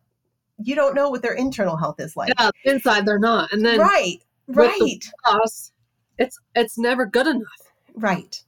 [0.63, 2.33] you don't know what their internal health is like.
[2.39, 3.51] Yeah, inside they're not.
[3.51, 4.99] And then right, right.
[5.25, 5.71] Us,
[6.17, 7.47] it's it's never good enough.
[7.95, 8.41] Right.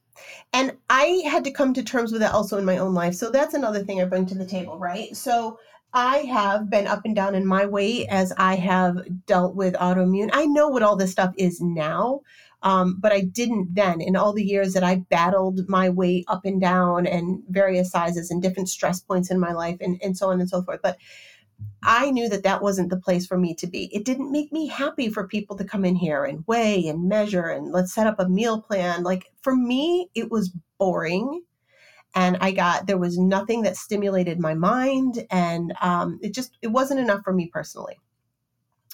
[0.53, 3.15] And I had to come to terms with that also in my own life.
[3.15, 5.15] So that's another thing I bring to the table, right?
[5.15, 5.59] So
[5.93, 10.29] I have been up and down in my weight as I have dealt with autoimmune.
[10.33, 12.21] I know what all this stuff is now,
[12.63, 14.01] um, but I didn't then.
[14.01, 18.31] In all the years that I battled my weight up and down and various sizes
[18.31, 20.79] and different stress points in my life and, and so on and so forth.
[20.81, 20.97] But
[21.83, 23.93] I knew that that wasn't the place for me to be.
[23.93, 27.47] It didn't make me happy for people to come in here and weigh and measure
[27.49, 29.03] and let's set up a meal plan.
[29.03, 31.41] Like for me, it was boring.
[32.15, 35.25] And I got, there was nothing that stimulated my mind.
[35.31, 37.99] And um, it just, it wasn't enough for me personally.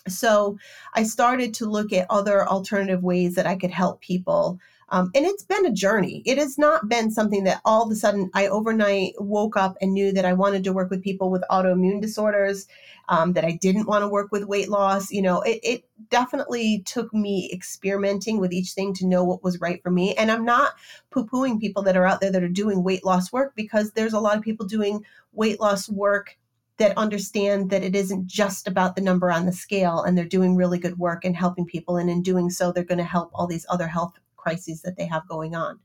[0.10, 0.58] So
[0.94, 4.60] I started to look at other alternative ways that I could help people
[4.92, 6.24] um, and it's been a journey.
[6.26, 9.94] It has not been something that all of a sudden I overnight woke up and
[9.94, 12.68] knew that I wanted to work with people with autoimmune disorders,
[13.08, 15.12] um, that I didn't want to work with weight loss.
[15.12, 19.62] You know, it, it definitely took me experimenting with each thing to know what was
[19.62, 20.16] right for me.
[20.16, 20.74] And I'm not
[21.12, 24.14] poo pooing people that are out there that are doing weight loss work because there's
[24.14, 26.38] a lot of people doing weight loss work
[26.80, 30.56] that understand that it isn't just about the number on the scale and they're doing
[30.56, 33.46] really good work and helping people and in doing so they're going to help all
[33.46, 35.80] these other health crises that they have going on.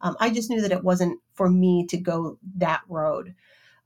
[0.00, 3.34] Um, I just knew that it wasn't for me to go that road.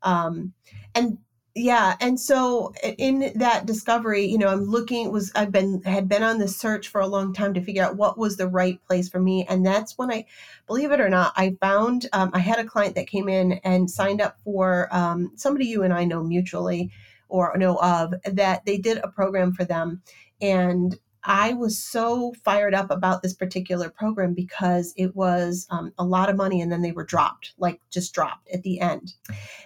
[0.02, 0.52] Um,
[0.94, 1.18] and
[1.60, 6.22] yeah, and so in that discovery, you know, I'm looking was I've been had been
[6.22, 9.08] on this search for a long time to figure out what was the right place
[9.08, 10.24] for me, and that's when I,
[10.66, 13.90] believe it or not, I found um, I had a client that came in and
[13.90, 16.90] signed up for um, somebody you and I know mutually
[17.28, 20.02] or know of that they did a program for them,
[20.40, 26.04] and I was so fired up about this particular program because it was um, a
[26.04, 29.14] lot of money and then they were dropped, like just dropped at the end.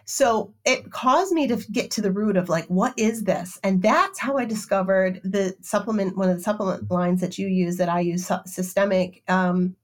[0.05, 3.59] So it caused me to get to the root of like, what is this?
[3.63, 7.77] And that's how I discovered the supplement, one of the supplement lines that you use
[7.77, 9.23] that I use, systemic.
[9.29, 9.77] Um,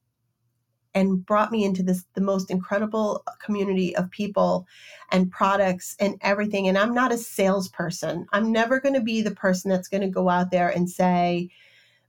[0.94, 4.66] and brought me into this the most incredible community of people
[5.10, 6.68] and products and everything.
[6.68, 8.26] And i'm not a salesperson.
[8.32, 11.50] I'm never going to be the person that's going to go out there and say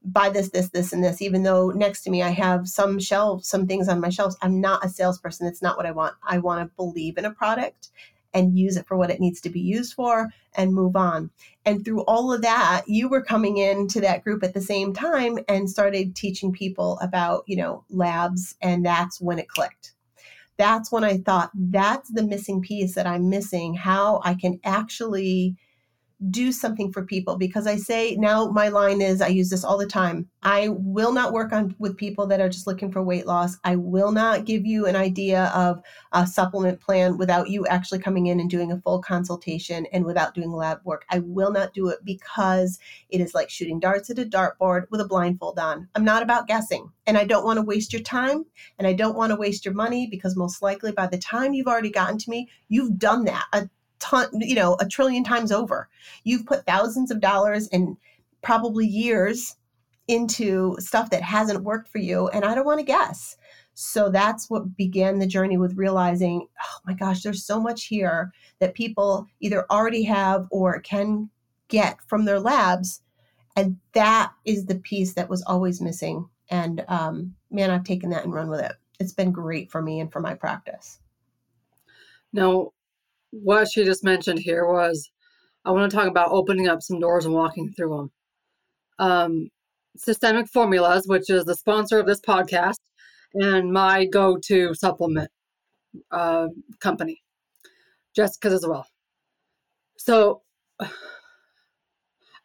[0.04, 3.48] buy this this this and this even though next to me i have some shelves
[3.48, 4.36] some things on my shelves.
[4.41, 5.48] I'm not a salesperson.
[5.48, 6.15] It's not what i want.
[6.24, 7.89] I want to believe in a product
[8.34, 11.30] and use it for what it needs to be used for and move on.
[11.65, 15.39] And through all of that, you were coming into that group at the same time
[15.48, 18.56] and started teaching people about, you know, labs.
[18.62, 19.94] And that's when it clicked.
[20.58, 25.56] That's when I thought that's the missing piece that I'm missing how I can actually
[26.30, 29.78] do something for people because I say now my line is I use this all
[29.78, 30.30] the time.
[30.44, 33.58] I will not work on with people that are just looking for weight loss.
[33.64, 35.82] I will not give you an idea of
[36.12, 40.36] a supplement plan without you actually coming in and doing a full consultation and without
[40.36, 41.06] doing lab work.
[41.10, 42.78] I will not do it because
[43.10, 45.88] it is like shooting darts at a dartboard with a blindfold on.
[45.96, 48.46] I'm not about guessing and I don't want to waste your time
[48.78, 51.68] and I don't want to waste your money because most likely by the time you've
[51.68, 53.70] already gotten to me, you've done that a
[54.02, 55.88] ton, you know, a trillion times over.
[56.24, 57.96] You've put thousands of dollars and
[58.42, 59.56] probably years
[60.08, 62.28] into stuff that hasn't worked for you.
[62.30, 63.38] And I don't want to guess.
[63.74, 68.34] So that's what began the journey with realizing, oh my gosh, there's so much here
[68.60, 71.30] that people either already have or can
[71.70, 73.02] get from their labs.
[73.56, 76.28] And that is the piece that was always missing.
[76.50, 78.74] And um, man, I've taken that and run with it.
[79.00, 81.00] It's been great for me and for my practice.
[82.34, 82.72] Now,
[83.32, 85.10] what she just mentioned here was
[85.65, 88.12] I want to talk about opening up some doors and walking through them.
[89.00, 89.50] Um,
[89.98, 92.78] Systemic Formulas, which is the sponsor of this podcast
[93.34, 95.30] and my go to supplement
[96.12, 96.48] uh,
[96.80, 97.22] company,
[98.15, 98.86] Jessica's as well.
[99.98, 100.41] So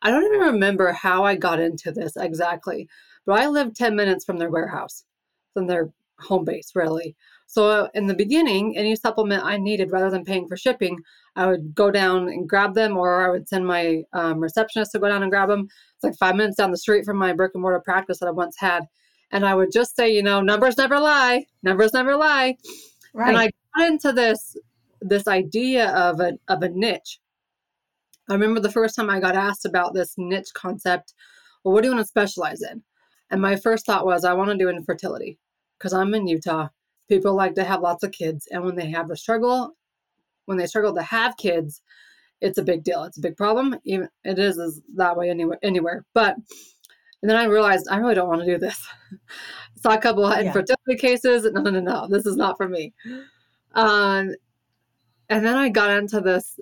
[0.02, 2.88] I don't even remember how I got into this exactly,
[3.24, 5.04] but I lived 10 minutes from their warehouse,
[5.54, 7.16] from their home base, really.
[7.56, 11.00] So in the beginning, any supplement I needed, rather than paying for shipping,
[11.36, 14.98] I would go down and grab them, or I would send my um, receptionist to
[14.98, 15.66] go down and grab them.
[15.94, 18.30] It's like five minutes down the street from my brick and mortar practice that I
[18.32, 18.84] once had,
[19.30, 22.58] and I would just say, you know, numbers never lie, numbers never lie.
[23.14, 23.30] Right.
[23.30, 24.54] And I got into this
[25.00, 27.20] this idea of a of a niche.
[28.28, 31.14] I remember the first time I got asked about this niche concept.
[31.64, 32.82] Well, what do you want to specialize in?
[33.30, 35.38] And my first thought was, I want to do infertility
[35.78, 36.68] because I'm in Utah
[37.08, 39.76] people like to have lots of kids and when they have the struggle
[40.46, 41.82] when they struggle to have kids
[42.40, 45.58] it's a big deal it's a big problem even it is, is that way anywhere
[45.62, 46.36] anywhere but
[47.22, 48.86] and then i realized i really don't want to do this.
[49.82, 52.92] Saw a couple of infertility cases no no no no this is not for me.
[53.74, 54.34] Um
[55.28, 56.58] and then i got into this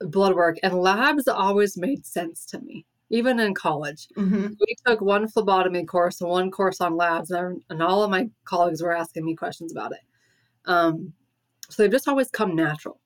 [0.00, 4.08] blood work and labs always made sense to me even in college.
[4.16, 4.48] Mm-hmm.
[4.60, 8.28] We took one phlebotomy course and one course on labs, and, and, all of my
[8.44, 10.00] colleagues were asking me questions about it.
[10.64, 11.12] Um,
[11.68, 13.00] so they've just always come natural.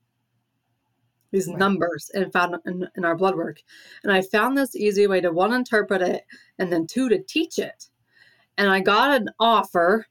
[1.32, 1.58] These right.
[1.58, 3.60] numbers and found in, in our blood work.
[4.02, 6.24] And I found this easy way to one, interpret it,
[6.58, 7.86] and then two, to teach it.
[8.58, 10.06] And I got an offer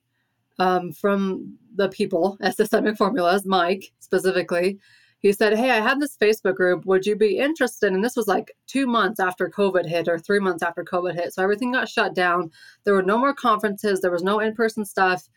[0.59, 4.79] um, from the people at Systemic Formulas, Mike specifically,
[5.19, 6.85] he said, Hey, I had this Facebook group.
[6.85, 7.93] Would you be interested?
[7.93, 11.33] And this was like two months after COVID hit or three months after COVID hit.
[11.33, 12.51] So everything got shut down.
[12.83, 15.27] There were no more conferences, there was no in person stuff.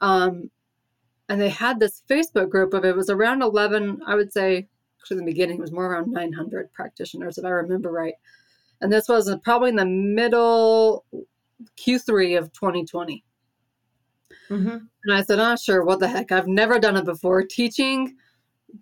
[0.00, 0.50] Um,
[1.28, 4.68] and they had this Facebook group of it was around 11, I would say,
[5.00, 8.14] actually, in the beginning, it was more around 900 practitioners, if I remember right.
[8.80, 11.04] And this was probably in the middle
[11.78, 13.22] Q3 of 2020.
[14.48, 14.68] Mm-hmm.
[14.68, 16.32] And I said, "I'm oh, sure, what the heck?
[16.32, 17.44] I've never done it before.
[17.44, 18.16] Teaching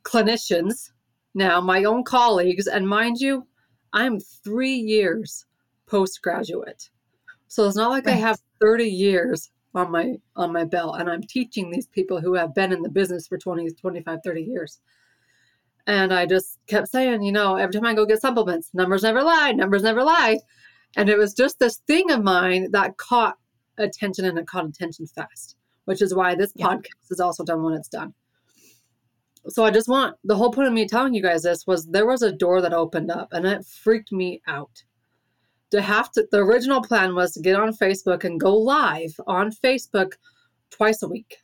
[0.02, 0.90] clinicians
[1.34, 3.46] now, my own colleagues, and mind you,
[3.92, 5.46] I'm three years
[5.86, 6.90] postgraduate.
[7.46, 8.16] So it's not like right.
[8.16, 12.34] I have 30 years on my on my belt and I'm teaching these people who
[12.34, 14.80] have been in the business for 20, 25, 30 years.
[15.86, 19.22] And I just kept saying, you know, every time I go get supplements, numbers never
[19.22, 20.40] lie, numbers never lie.
[20.96, 23.36] And it was just this thing of mine that caught
[23.78, 26.66] attention and it caught attention fast, which is why this yeah.
[26.66, 28.12] podcast is also done when it's done
[29.48, 32.06] so I just want the whole point of me telling you guys this was there
[32.06, 34.82] was a door that opened up and it freaked me out.
[35.70, 39.52] To have to, the original plan was to get on Facebook and go live on
[39.52, 40.12] Facebook
[40.70, 41.36] twice a week.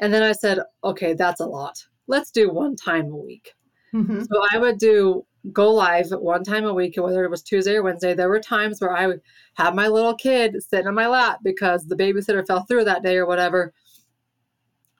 [0.00, 1.82] And then I said, okay, that's a lot.
[2.06, 3.54] Let's do one time a week.
[3.94, 4.22] Mm-hmm.
[4.22, 7.82] So I would do go live one time a week, whether it was Tuesday or
[7.82, 8.14] Wednesday.
[8.14, 9.20] There were times where I would
[9.54, 13.16] have my little kid sitting on my lap because the babysitter fell through that day
[13.16, 13.72] or whatever.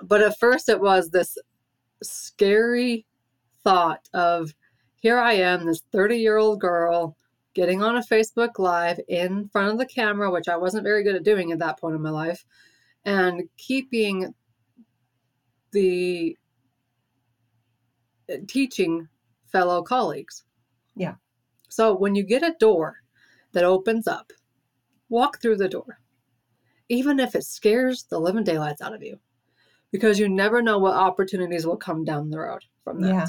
[0.01, 1.37] But at first, it was this
[2.03, 3.07] scary
[3.65, 4.55] thought of
[4.97, 7.17] here I am, this 30 year old girl
[7.55, 11.17] getting on a Facebook Live in front of the camera, which I wasn't very good
[11.17, 12.45] at doing at that point in my life,
[13.05, 14.35] and keeping
[15.73, 16.37] the
[18.47, 19.09] teaching
[19.47, 20.45] fellow colleagues.
[20.97, 21.15] Yeah.
[21.69, 22.97] So when you get a door
[23.53, 24.33] that opens up,
[25.09, 26.01] walk through the door,
[26.89, 29.19] even if it scares the living daylights out of you
[29.91, 33.09] because you never know what opportunities will come down the road from that.
[33.09, 33.27] Yeah.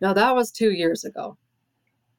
[0.00, 1.36] Now, that was two years ago.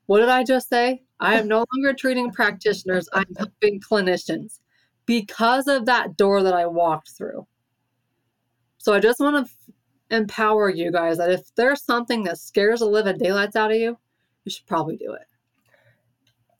[0.07, 1.03] What did I just say?
[1.19, 4.59] I am no longer treating practitioners, I'm helping clinicians
[5.05, 7.47] because of that door that I walked through.
[8.77, 9.75] So I just want to f-
[10.11, 13.97] empower you guys that if there's something that scares the living daylights out of you,
[14.45, 15.27] you should probably do it.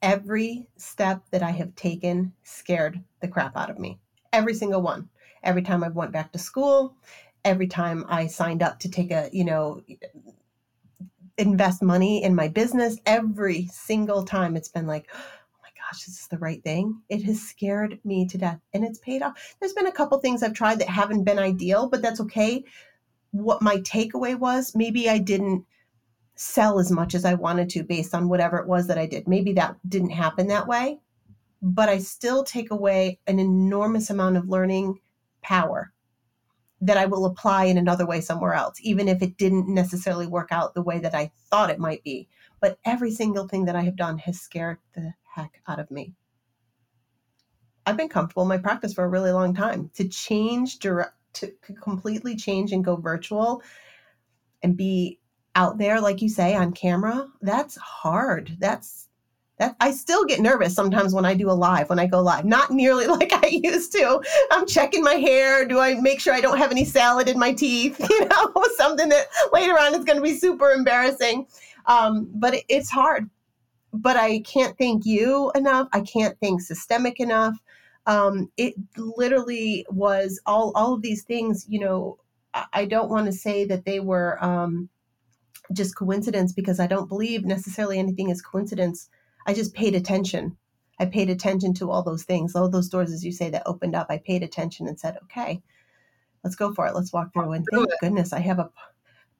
[0.01, 3.99] Every step that I have taken scared the crap out of me.
[4.33, 5.09] Every single one.
[5.47, 6.93] Every time I went back to school,
[7.45, 9.81] every time I signed up to take a, you know,
[11.37, 16.07] invest money in my business, every single time it's been like, oh my gosh, is
[16.07, 17.01] this is the right thing.
[17.07, 19.55] It has scared me to death and it's paid off.
[19.59, 22.65] There's been a couple things I've tried that haven't been ideal, but that's okay.
[23.31, 25.65] What my takeaway was, maybe I didn't
[26.35, 29.29] sell as much as I wanted to based on whatever it was that I did.
[29.29, 30.99] Maybe that didn't happen that way,
[31.61, 34.99] but I still take away an enormous amount of learning
[35.47, 35.93] power
[36.81, 40.49] that I will apply in another way somewhere else, even if it didn't necessarily work
[40.51, 42.27] out the way that I thought it might be.
[42.59, 46.13] But every single thing that I have done has scared the heck out of me.
[47.85, 49.89] I've been comfortable in my practice for a really long time.
[49.95, 53.63] To change direct, to completely change and go virtual
[54.61, 55.19] and be
[55.55, 58.57] out there, like you say, on camera, that's hard.
[58.59, 59.06] That's
[59.57, 62.45] that I still get nervous sometimes when I do a live, when I go live.
[62.45, 64.21] Not nearly like I used to.
[64.51, 65.65] I'm checking my hair.
[65.65, 67.99] Do I make sure I don't have any salad in my teeth?
[68.17, 71.45] You know, something that later on is going to be super embarrassing.
[71.85, 73.29] Um, but it, it's hard.
[73.93, 75.87] But I can't thank you enough.
[75.93, 77.55] I can't thank Systemic enough.
[78.05, 81.65] Um, it literally was all all of these things.
[81.67, 82.17] You know,
[82.53, 84.89] I, I don't want to say that they were um,
[85.73, 89.09] just coincidence because I don't believe necessarily anything is coincidence
[89.47, 90.57] I just paid attention.
[90.99, 93.95] I paid attention to all those things, all those doors, as you say, that opened
[93.95, 94.07] up.
[94.09, 95.61] I paid attention and said, okay,
[96.43, 96.93] let's go for it.
[96.93, 97.53] Let's walk through.
[97.53, 98.69] And thank goodness I have a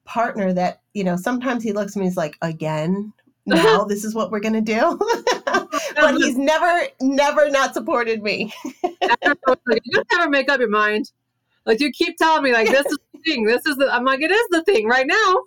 [0.04, 3.12] partner that, you know, sometimes he looks at me, and he's like, again,
[3.46, 4.98] now this is what we're going to do.
[5.94, 8.52] but he's never, never not supported me.
[8.82, 11.12] you just never make up your mind.
[11.66, 13.44] Like you keep telling me, like, this is the thing.
[13.44, 15.42] This is the, I'm like, it is the thing right now.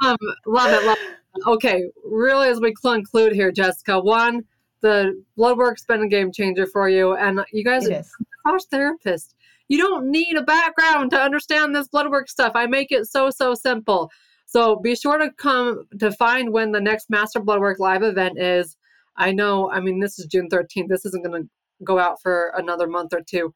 [0.00, 0.16] um,
[0.46, 4.42] love it, love it okay, really, as we conclude here, Jessica, one,
[4.80, 8.02] the blood work's been a game changer for you, and you guys are
[8.44, 9.34] cross therapist.
[9.68, 12.52] You don't need a background to understand this blood work stuff.
[12.54, 14.10] I make it so so simple.
[14.46, 18.38] So be sure to come to find when the next Master Blood Work live event
[18.38, 18.78] is.
[19.16, 20.88] I know, I mean, this is June 13th.
[20.88, 21.48] This isn't going to
[21.84, 23.52] go out for another month or two.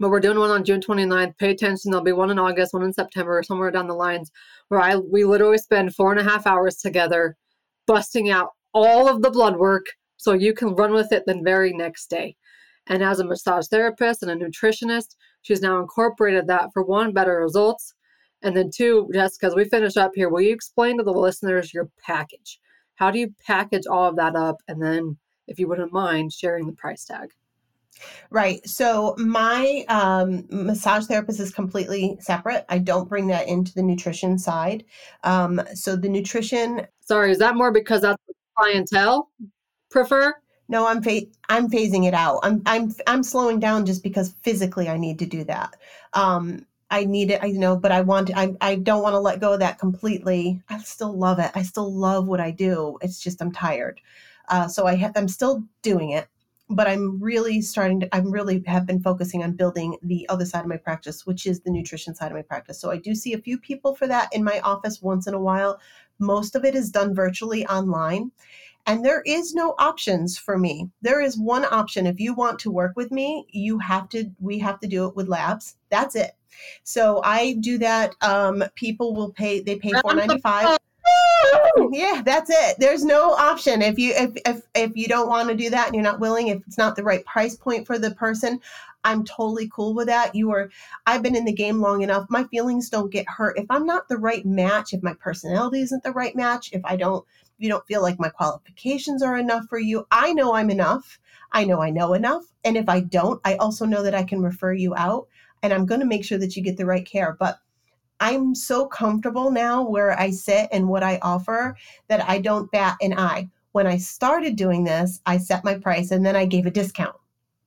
[0.00, 1.36] But we're doing one on June 29th.
[1.38, 1.90] Pay attention.
[1.90, 4.30] There'll be one in August, one in September, somewhere down the lines,
[4.68, 7.36] where I we literally spend four and a half hours together,
[7.86, 9.86] busting out all of the blood work
[10.16, 12.36] so you can run with it the very next day.
[12.88, 17.40] And as a massage therapist and a nutritionist, she's now incorporated that for one, better
[17.40, 17.94] results.
[18.42, 21.74] And then two, Jessica, as we finish up here, will you explain to the listeners
[21.74, 22.60] your package?
[22.94, 24.56] How do you package all of that up?
[24.68, 27.30] And then, if you wouldn't mind, sharing the price tag.
[28.30, 28.66] Right.
[28.68, 32.64] So my um, massage therapist is completely separate.
[32.68, 34.84] I don't bring that into the nutrition side.
[35.24, 36.86] Um, so the nutrition.
[37.00, 38.22] Sorry, is that more because that's
[38.56, 39.30] clientele
[39.90, 40.34] prefer?
[40.68, 42.40] No, I'm fa- I'm phasing it out.
[42.42, 45.76] I'm I'm I'm slowing down just because physically I need to do that.
[46.12, 49.40] Um, I need it, I know, but I want I I don't want to let
[49.40, 50.62] go of that completely.
[50.68, 51.50] I still love it.
[51.54, 52.98] I still love what I do.
[53.02, 54.00] It's just I'm tired.
[54.48, 56.28] Uh, so I ha- I'm still doing it
[56.70, 60.60] but I'm really starting to, I'm really have been focusing on building the other side
[60.60, 62.78] of my practice, which is the nutrition side of my practice.
[62.78, 65.40] So I do see a few people for that in my office once in a
[65.40, 65.80] while.
[66.18, 68.30] Most of it is done virtually online.
[68.86, 70.88] And there is no options for me.
[71.02, 72.06] There is one option.
[72.06, 75.16] If you want to work with me, you have to, we have to do it
[75.16, 75.76] with labs.
[75.90, 76.32] That's it.
[76.84, 78.14] So I do that.
[78.22, 80.78] Um, people will pay, they pay 495
[81.92, 82.76] yeah, that's it.
[82.78, 85.94] There's no option if you if if if you don't want to do that and
[85.94, 88.60] you're not willing, if it's not the right price point for the person,
[89.04, 90.34] I'm totally cool with that.
[90.34, 90.70] You are
[91.06, 92.26] I've been in the game long enough.
[92.28, 96.02] My feelings don't get hurt if I'm not the right match, if my personality isn't
[96.02, 97.24] the right match, if I don't
[97.58, 100.06] if you don't feel like my qualifications are enough for you.
[100.10, 101.18] I know I'm enough.
[101.52, 102.44] I know I know enough.
[102.64, 105.28] And if I don't, I also know that I can refer you out
[105.62, 107.36] and I'm going to make sure that you get the right care.
[107.38, 107.58] But
[108.20, 111.76] I'm so comfortable now where I sit and what I offer
[112.08, 113.48] that I don't bat an eye.
[113.72, 117.14] When I started doing this, I set my price and then I gave a discount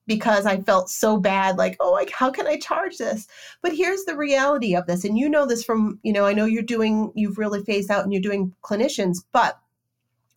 [0.07, 3.27] because I felt so bad like, oh, like how can I charge this?
[3.61, 6.45] But here's the reality of this and you know this from, you know, I know
[6.45, 9.59] you're doing you've really phased out and you're doing clinicians, but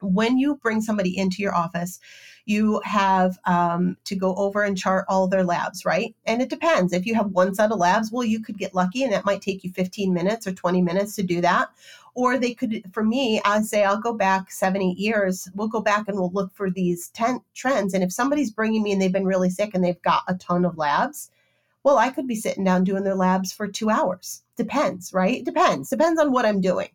[0.00, 1.98] when you bring somebody into your office,
[2.46, 6.14] you have um, to go over and chart all their labs, right?
[6.26, 6.92] And it depends.
[6.92, 9.40] If you have one set of labs, well, you could get lucky and that might
[9.40, 11.70] take you 15 minutes or 20 minutes to do that.
[12.14, 15.48] Or they could, for me, I say I'll go back seven, eight years.
[15.54, 17.94] We'll go back and we'll look for these 10 trends.
[17.94, 20.64] And if somebody's bringing me and they've been really sick and they've got a ton
[20.64, 21.30] of labs,
[21.82, 24.42] well, I could be sitting down doing their labs for two hours.
[24.56, 25.44] Depends, right?
[25.44, 25.90] Depends.
[25.90, 26.88] Depends on what I'm doing.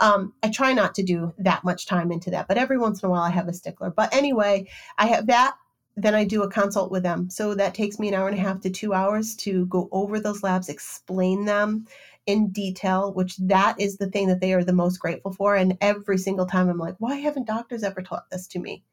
[0.00, 3.08] Um, I try not to do that much time into that, but every once in
[3.08, 3.90] a while I have a stickler.
[3.90, 5.56] But anyway, I have that.
[5.96, 7.28] Then I do a consult with them.
[7.28, 10.20] So that takes me an hour and a half to two hours to go over
[10.20, 11.86] those labs, explain them
[12.26, 15.56] in detail, which that is the thing that they are the most grateful for.
[15.56, 18.84] And every single time I'm like, why haven't doctors ever taught this to me?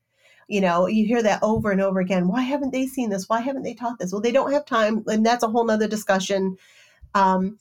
[0.48, 2.28] You know, you hear that over and over again.
[2.28, 3.28] Why haven't they seen this?
[3.28, 4.12] Why haven't they taught this?
[4.12, 6.58] Well, they don't have time, and that's a whole nother discussion.
[7.14, 7.58] Um,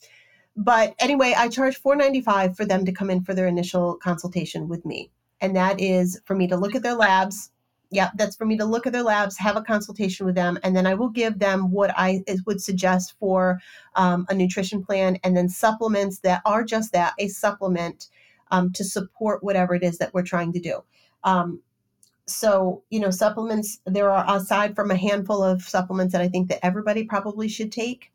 [0.56, 4.84] but anyway, I charge $4.95 for them to come in for their initial consultation with
[4.84, 5.10] me.
[5.40, 7.50] And that is for me to look at their labs.
[7.90, 10.74] Yeah, that's for me to look at their labs, have a consultation with them, and
[10.74, 13.60] then I will give them what I would suggest for
[13.94, 18.08] um, a nutrition plan and then supplements that are just that a supplement
[18.50, 20.82] um, to support whatever it is that we're trying to do.
[21.22, 21.60] Um,
[22.26, 26.48] so you know supplements there are aside from a handful of supplements that i think
[26.48, 28.10] that everybody probably should take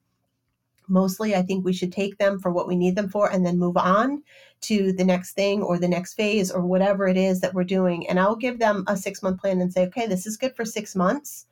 [0.89, 3.57] mostly i think we should take them for what we need them for and then
[3.57, 4.21] move on
[4.61, 8.07] to the next thing or the next phase or whatever it is that we're doing.
[8.09, 10.65] And i'll give them a six month plan and say okay this is good for
[10.65, 11.45] six months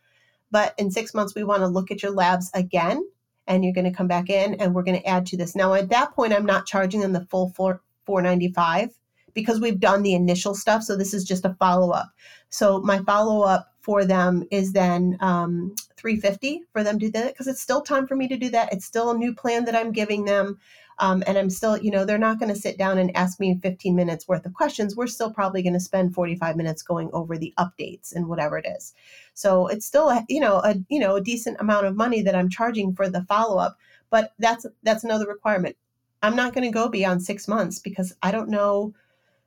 [0.52, 3.04] but in six months we want to look at your labs again
[3.48, 5.56] and you're going to come back in and we're going to add to this.
[5.56, 8.92] Now at that point i'm not charging them the full 4 495
[9.38, 10.82] because we've done the initial stuff.
[10.82, 12.10] So this is just a follow up.
[12.50, 17.34] So my follow up for them is then um, 350 for them to do that
[17.34, 18.74] because it's still time for me to do that.
[18.74, 20.58] It's still a new plan that I'm giving them.
[20.98, 23.60] Um, and I'm still, you know, they're not going to sit down and ask me
[23.62, 24.96] 15 minutes worth of questions.
[24.96, 28.66] We're still probably going to spend 45 minutes going over the updates and whatever it
[28.66, 28.96] is.
[29.36, 32.34] So it's still, a, you know, a you know a decent amount of money that
[32.34, 33.78] I'm charging for the follow up.
[34.10, 35.76] But that's that's another requirement.
[36.24, 38.96] I'm not going to go beyond six months because I don't know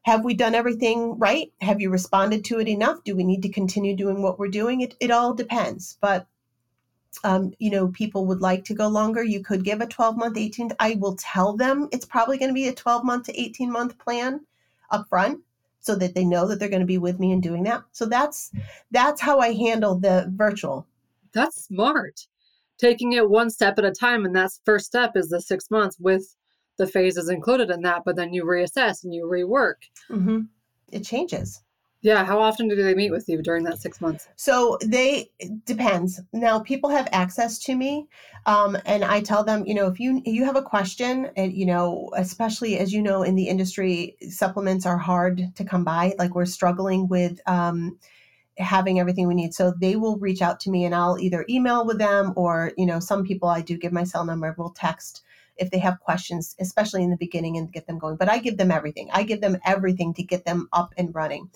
[0.03, 1.53] have we done everything right?
[1.61, 3.05] Have you responded to it enough?
[3.05, 4.80] Do we need to continue doing what we're doing?
[4.80, 5.98] It, it all depends.
[6.01, 6.26] But,
[7.22, 9.22] um, you know, people would like to go longer.
[9.22, 10.72] You could give a 12 month, 18.
[10.78, 13.98] I will tell them it's probably going to be a 12 month to 18 month
[13.98, 14.40] plan
[14.90, 15.40] up front
[15.80, 17.82] so that they know that they're going to be with me and doing that.
[17.92, 18.51] So that's
[18.90, 20.86] that's how I handle the virtual.
[21.32, 22.26] That's smart.
[22.78, 25.98] Taking it one step at a time and that's first step is the 6 months
[26.01, 26.36] with
[26.81, 29.74] the phases included in that, but then you reassess and you rework.
[30.11, 30.41] Mm-hmm.
[30.91, 31.62] It changes.
[32.01, 32.24] Yeah.
[32.24, 34.26] How often do they meet with you during that six months?
[34.37, 35.31] So they
[35.66, 36.18] depends.
[36.33, 38.09] Now people have access to me,
[38.47, 41.66] um, and I tell them, you know, if you you have a question, and you
[41.66, 46.14] know, especially as you know in the industry, supplements are hard to come by.
[46.18, 47.39] Like we're struggling with.
[47.47, 47.99] Um,
[48.59, 51.87] having everything we need so they will reach out to me and i'll either email
[51.87, 55.22] with them or you know some people i do give my cell number will text
[55.61, 58.16] if they have questions, especially in the beginning and get them going.
[58.16, 59.08] But I give them everything.
[59.12, 61.50] I give them everything to get them up and running.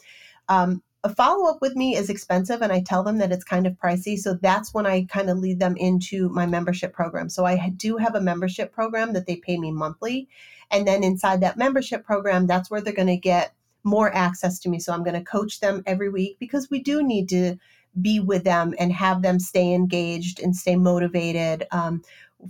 [0.48, 3.66] Um, a follow up with me is expensive, and I tell them that it's kind
[3.66, 4.18] of pricey.
[4.18, 7.28] So that's when I kind of lead them into my membership program.
[7.28, 10.28] So I do have a membership program that they pay me monthly.
[10.70, 14.70] And then inside that membership program, that's where they're going to get more access to
[14.70, 14.78] me.
[14.78, 17.56] So I'm going to coach them every week because we do need to
[18.00, 21.66] be with them and have them stay engaged and stay motivated.
[21.70, 22.02] Um,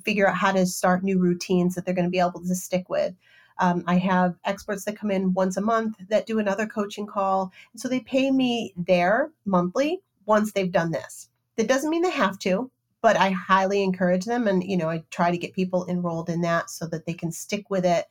[0.02, 2.88] figure out how to start new routines that they're going to be able to stick
[2.88, 3.14] with.
[3.58, 7.52] Um, I have experts that come in once a month that do another coaching call.
[7.72, 11.28] And so they pay me there monthly once they've done this.
[11.56, 12.70] That doesn't mean they have to,
[13.00, 14.48] but I highly encourage them.
[14.48, 17.30] And, you know, I try to get people enrolled in that so that they can
[17.30, 18.06] stick with it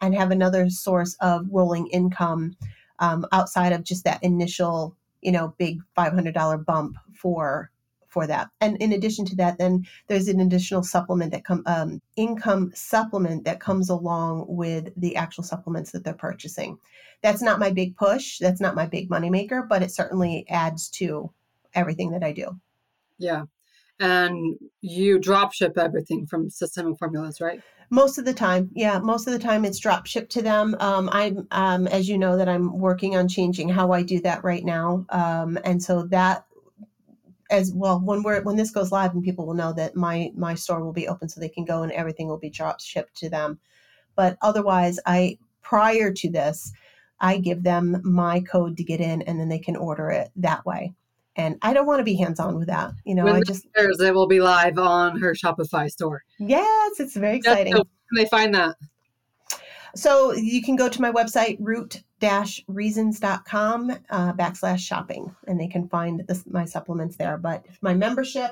[0.00, 2.56] and have another source of rolling income
[3.00, 7.70] um, outside of just that initial, you know, big $500 bump for
[8.14, 8.48] for that.
[8.60, 13.44] And in addition to that, then there's an additional supplement that come um, income supplement
[13.44, 16.78] that comes along with the actual supplements that they're purchasing.
[17.22, 18.38] That's not my big push.
[18.38, 21.30] That's not my big moneymaker, but it certainly adds to
[21.74, 22.58] everything that I do.
[23.18, 23.42] Yeah.
[24.00, 27.60] And you drop ship everything from systemic formulas, right?
[27.90, 28.98] Most of the time, yeah.
[28.98, 30.74] Most of the time, it's drop shipped to them.
[30.80, 34.42] Um, I'm, um, as you know, that I'm working on changing how I do that
[34.42, 36.46] right now, um, and so that
[37.50, 40.54] as well when we're when this goes live and people will know that my my
[40.54, 43.28] store will be open so they can go and everything will be drop shipped to
[43.28, 43.58] them.
[44.16, 46.72] But otherwise i prior to this
[47.20, 50.64] i give them my code to get in and then they can order it that
[50.64, 50.94] way.
[51.36, 53.66] And i don't want to be hands on with that you know when i just
[53.76, 56.22] airs, it will be live on her shopify store.
[56.38, 57.72] Yes it's very exciting.
[57.72, 58.76] so can they find that
[59.94, 66.26] so you can go to my website, root-reasons.com uh, backslash shopping, and they can find
[66.26, 67.38] this, my supplements there.
[67.38, 68.50] But my membership,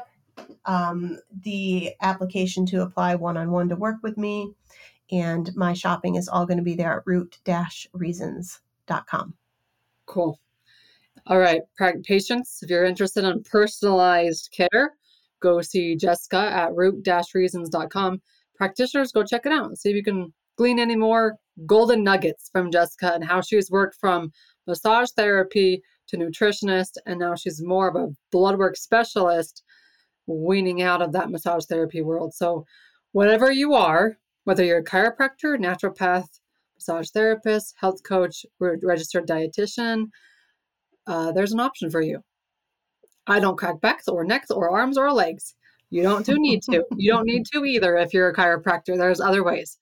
[0.64, 4.52] um, the application to apply one-on-one to work with me,
[5.10, 9.34] and my shopping is all going to be there at root-reasons.com.
[10.06, 10.38] Cool.
[11.26, 11.60] All right,
[12.04, 14.94] patients, if you're interested in personalized care,
[15.40, 18.22] go see Jessica at root-reasons.com.
[18.56, 21.36] Practitioners, go check it out and see if you can glean any more
[21.66, 24.32] golden nuggets from Jessica and how she's worked from
[24.66, 29.62] massage therapy to nutritionist, and now she's more of a blood work specialist,
[30.26, 32.34] weaning out of that massage therapy world.
[32.34, 32.64] So,
[33.12, 36.26] whatever you are, whether you're a chiropractor, naturopath,
[36.76, 40.06] massage therapist, health coach, registered dietitian,
[41.06, 42.22] uh, there's an option for you.
[43.26, 45.54] I don't crack backs or necks or arms or legs.
[45.90, 46.84] You don't do need to.
[46.96, 48.96] You don't need to either if you're a chiropractor.
[48.96, 49.78] There's other ways.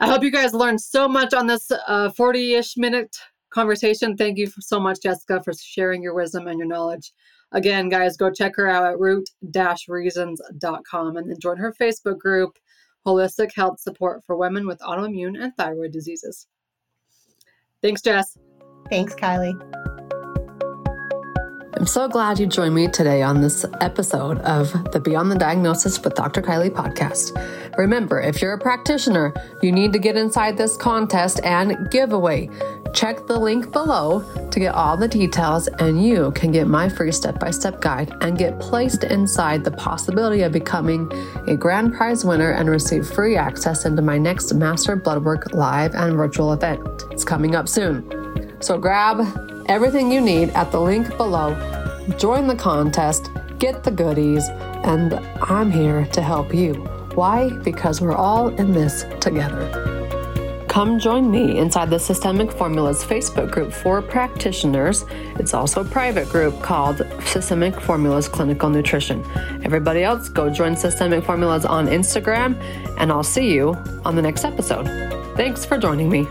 [0.00, 1.70] I hope you guys learned so much on this
[2.16, 3.14] 40 uh, ish minute
[3.50, 4.16] conversation.
[4.16, 7.12] Thank you so much, Jessica, for sharing your wisdom and your knowledge.
[7.52, 9.28] Again, guys, go check her out at root
[9.88, 12.56] reasons.com and then join her Facebook group,
[13.06, 16.46] Holistic Health Support for Women with Autoimmune and Thyroid Diseases.
[17.82, 18.38] Thanks, Jess.
[18.88, 19.89] Thanks, Kylie.
[21.80, 25.98] I'm so glad you joined me today on this episode of the Beyond the Diagnosis
[26.04, 26.42] with Dr.
[26.42, 27.32] Kylie podcast.
[27.78, 32.50] Remember, if you're a practitioner, you need to get inside this contest and giveaway.
[32.92, 37.12] Check the link below to get all the details, and you can get my free
[37.12, 41.10] step by step guide and get placed inside the possibility of becoming
[41.46, 46.14] a grand prize winner and receive free access into my next Master Bloodwork live and
[46.14, 47.04] virtual event.
[47.10, 48.19] It's coming up soon.
[48.60, 51.54] So grab everything you need at the link below.
[52.18, 54.48] Join the contest, get the goodies,
[54.84, 56.74] and I'm here to help you.
[57.14, 57.50] Why?
[57.50, 59.90] Because we're all in this together.
[60.68, 65.04] Come join me inside the Systemic Formulas Facebook group for practitioners.
[65.36, 69.24] It's also a private group called Systemic Formulas Clinical Nutrition.
[69.64, 72.54] Everybody else, go join Systemic Formulas on Instagram,
[72.98, 74.86] and I'll see you on the next episode.
[75.36, 76.28] Thanks for joining me.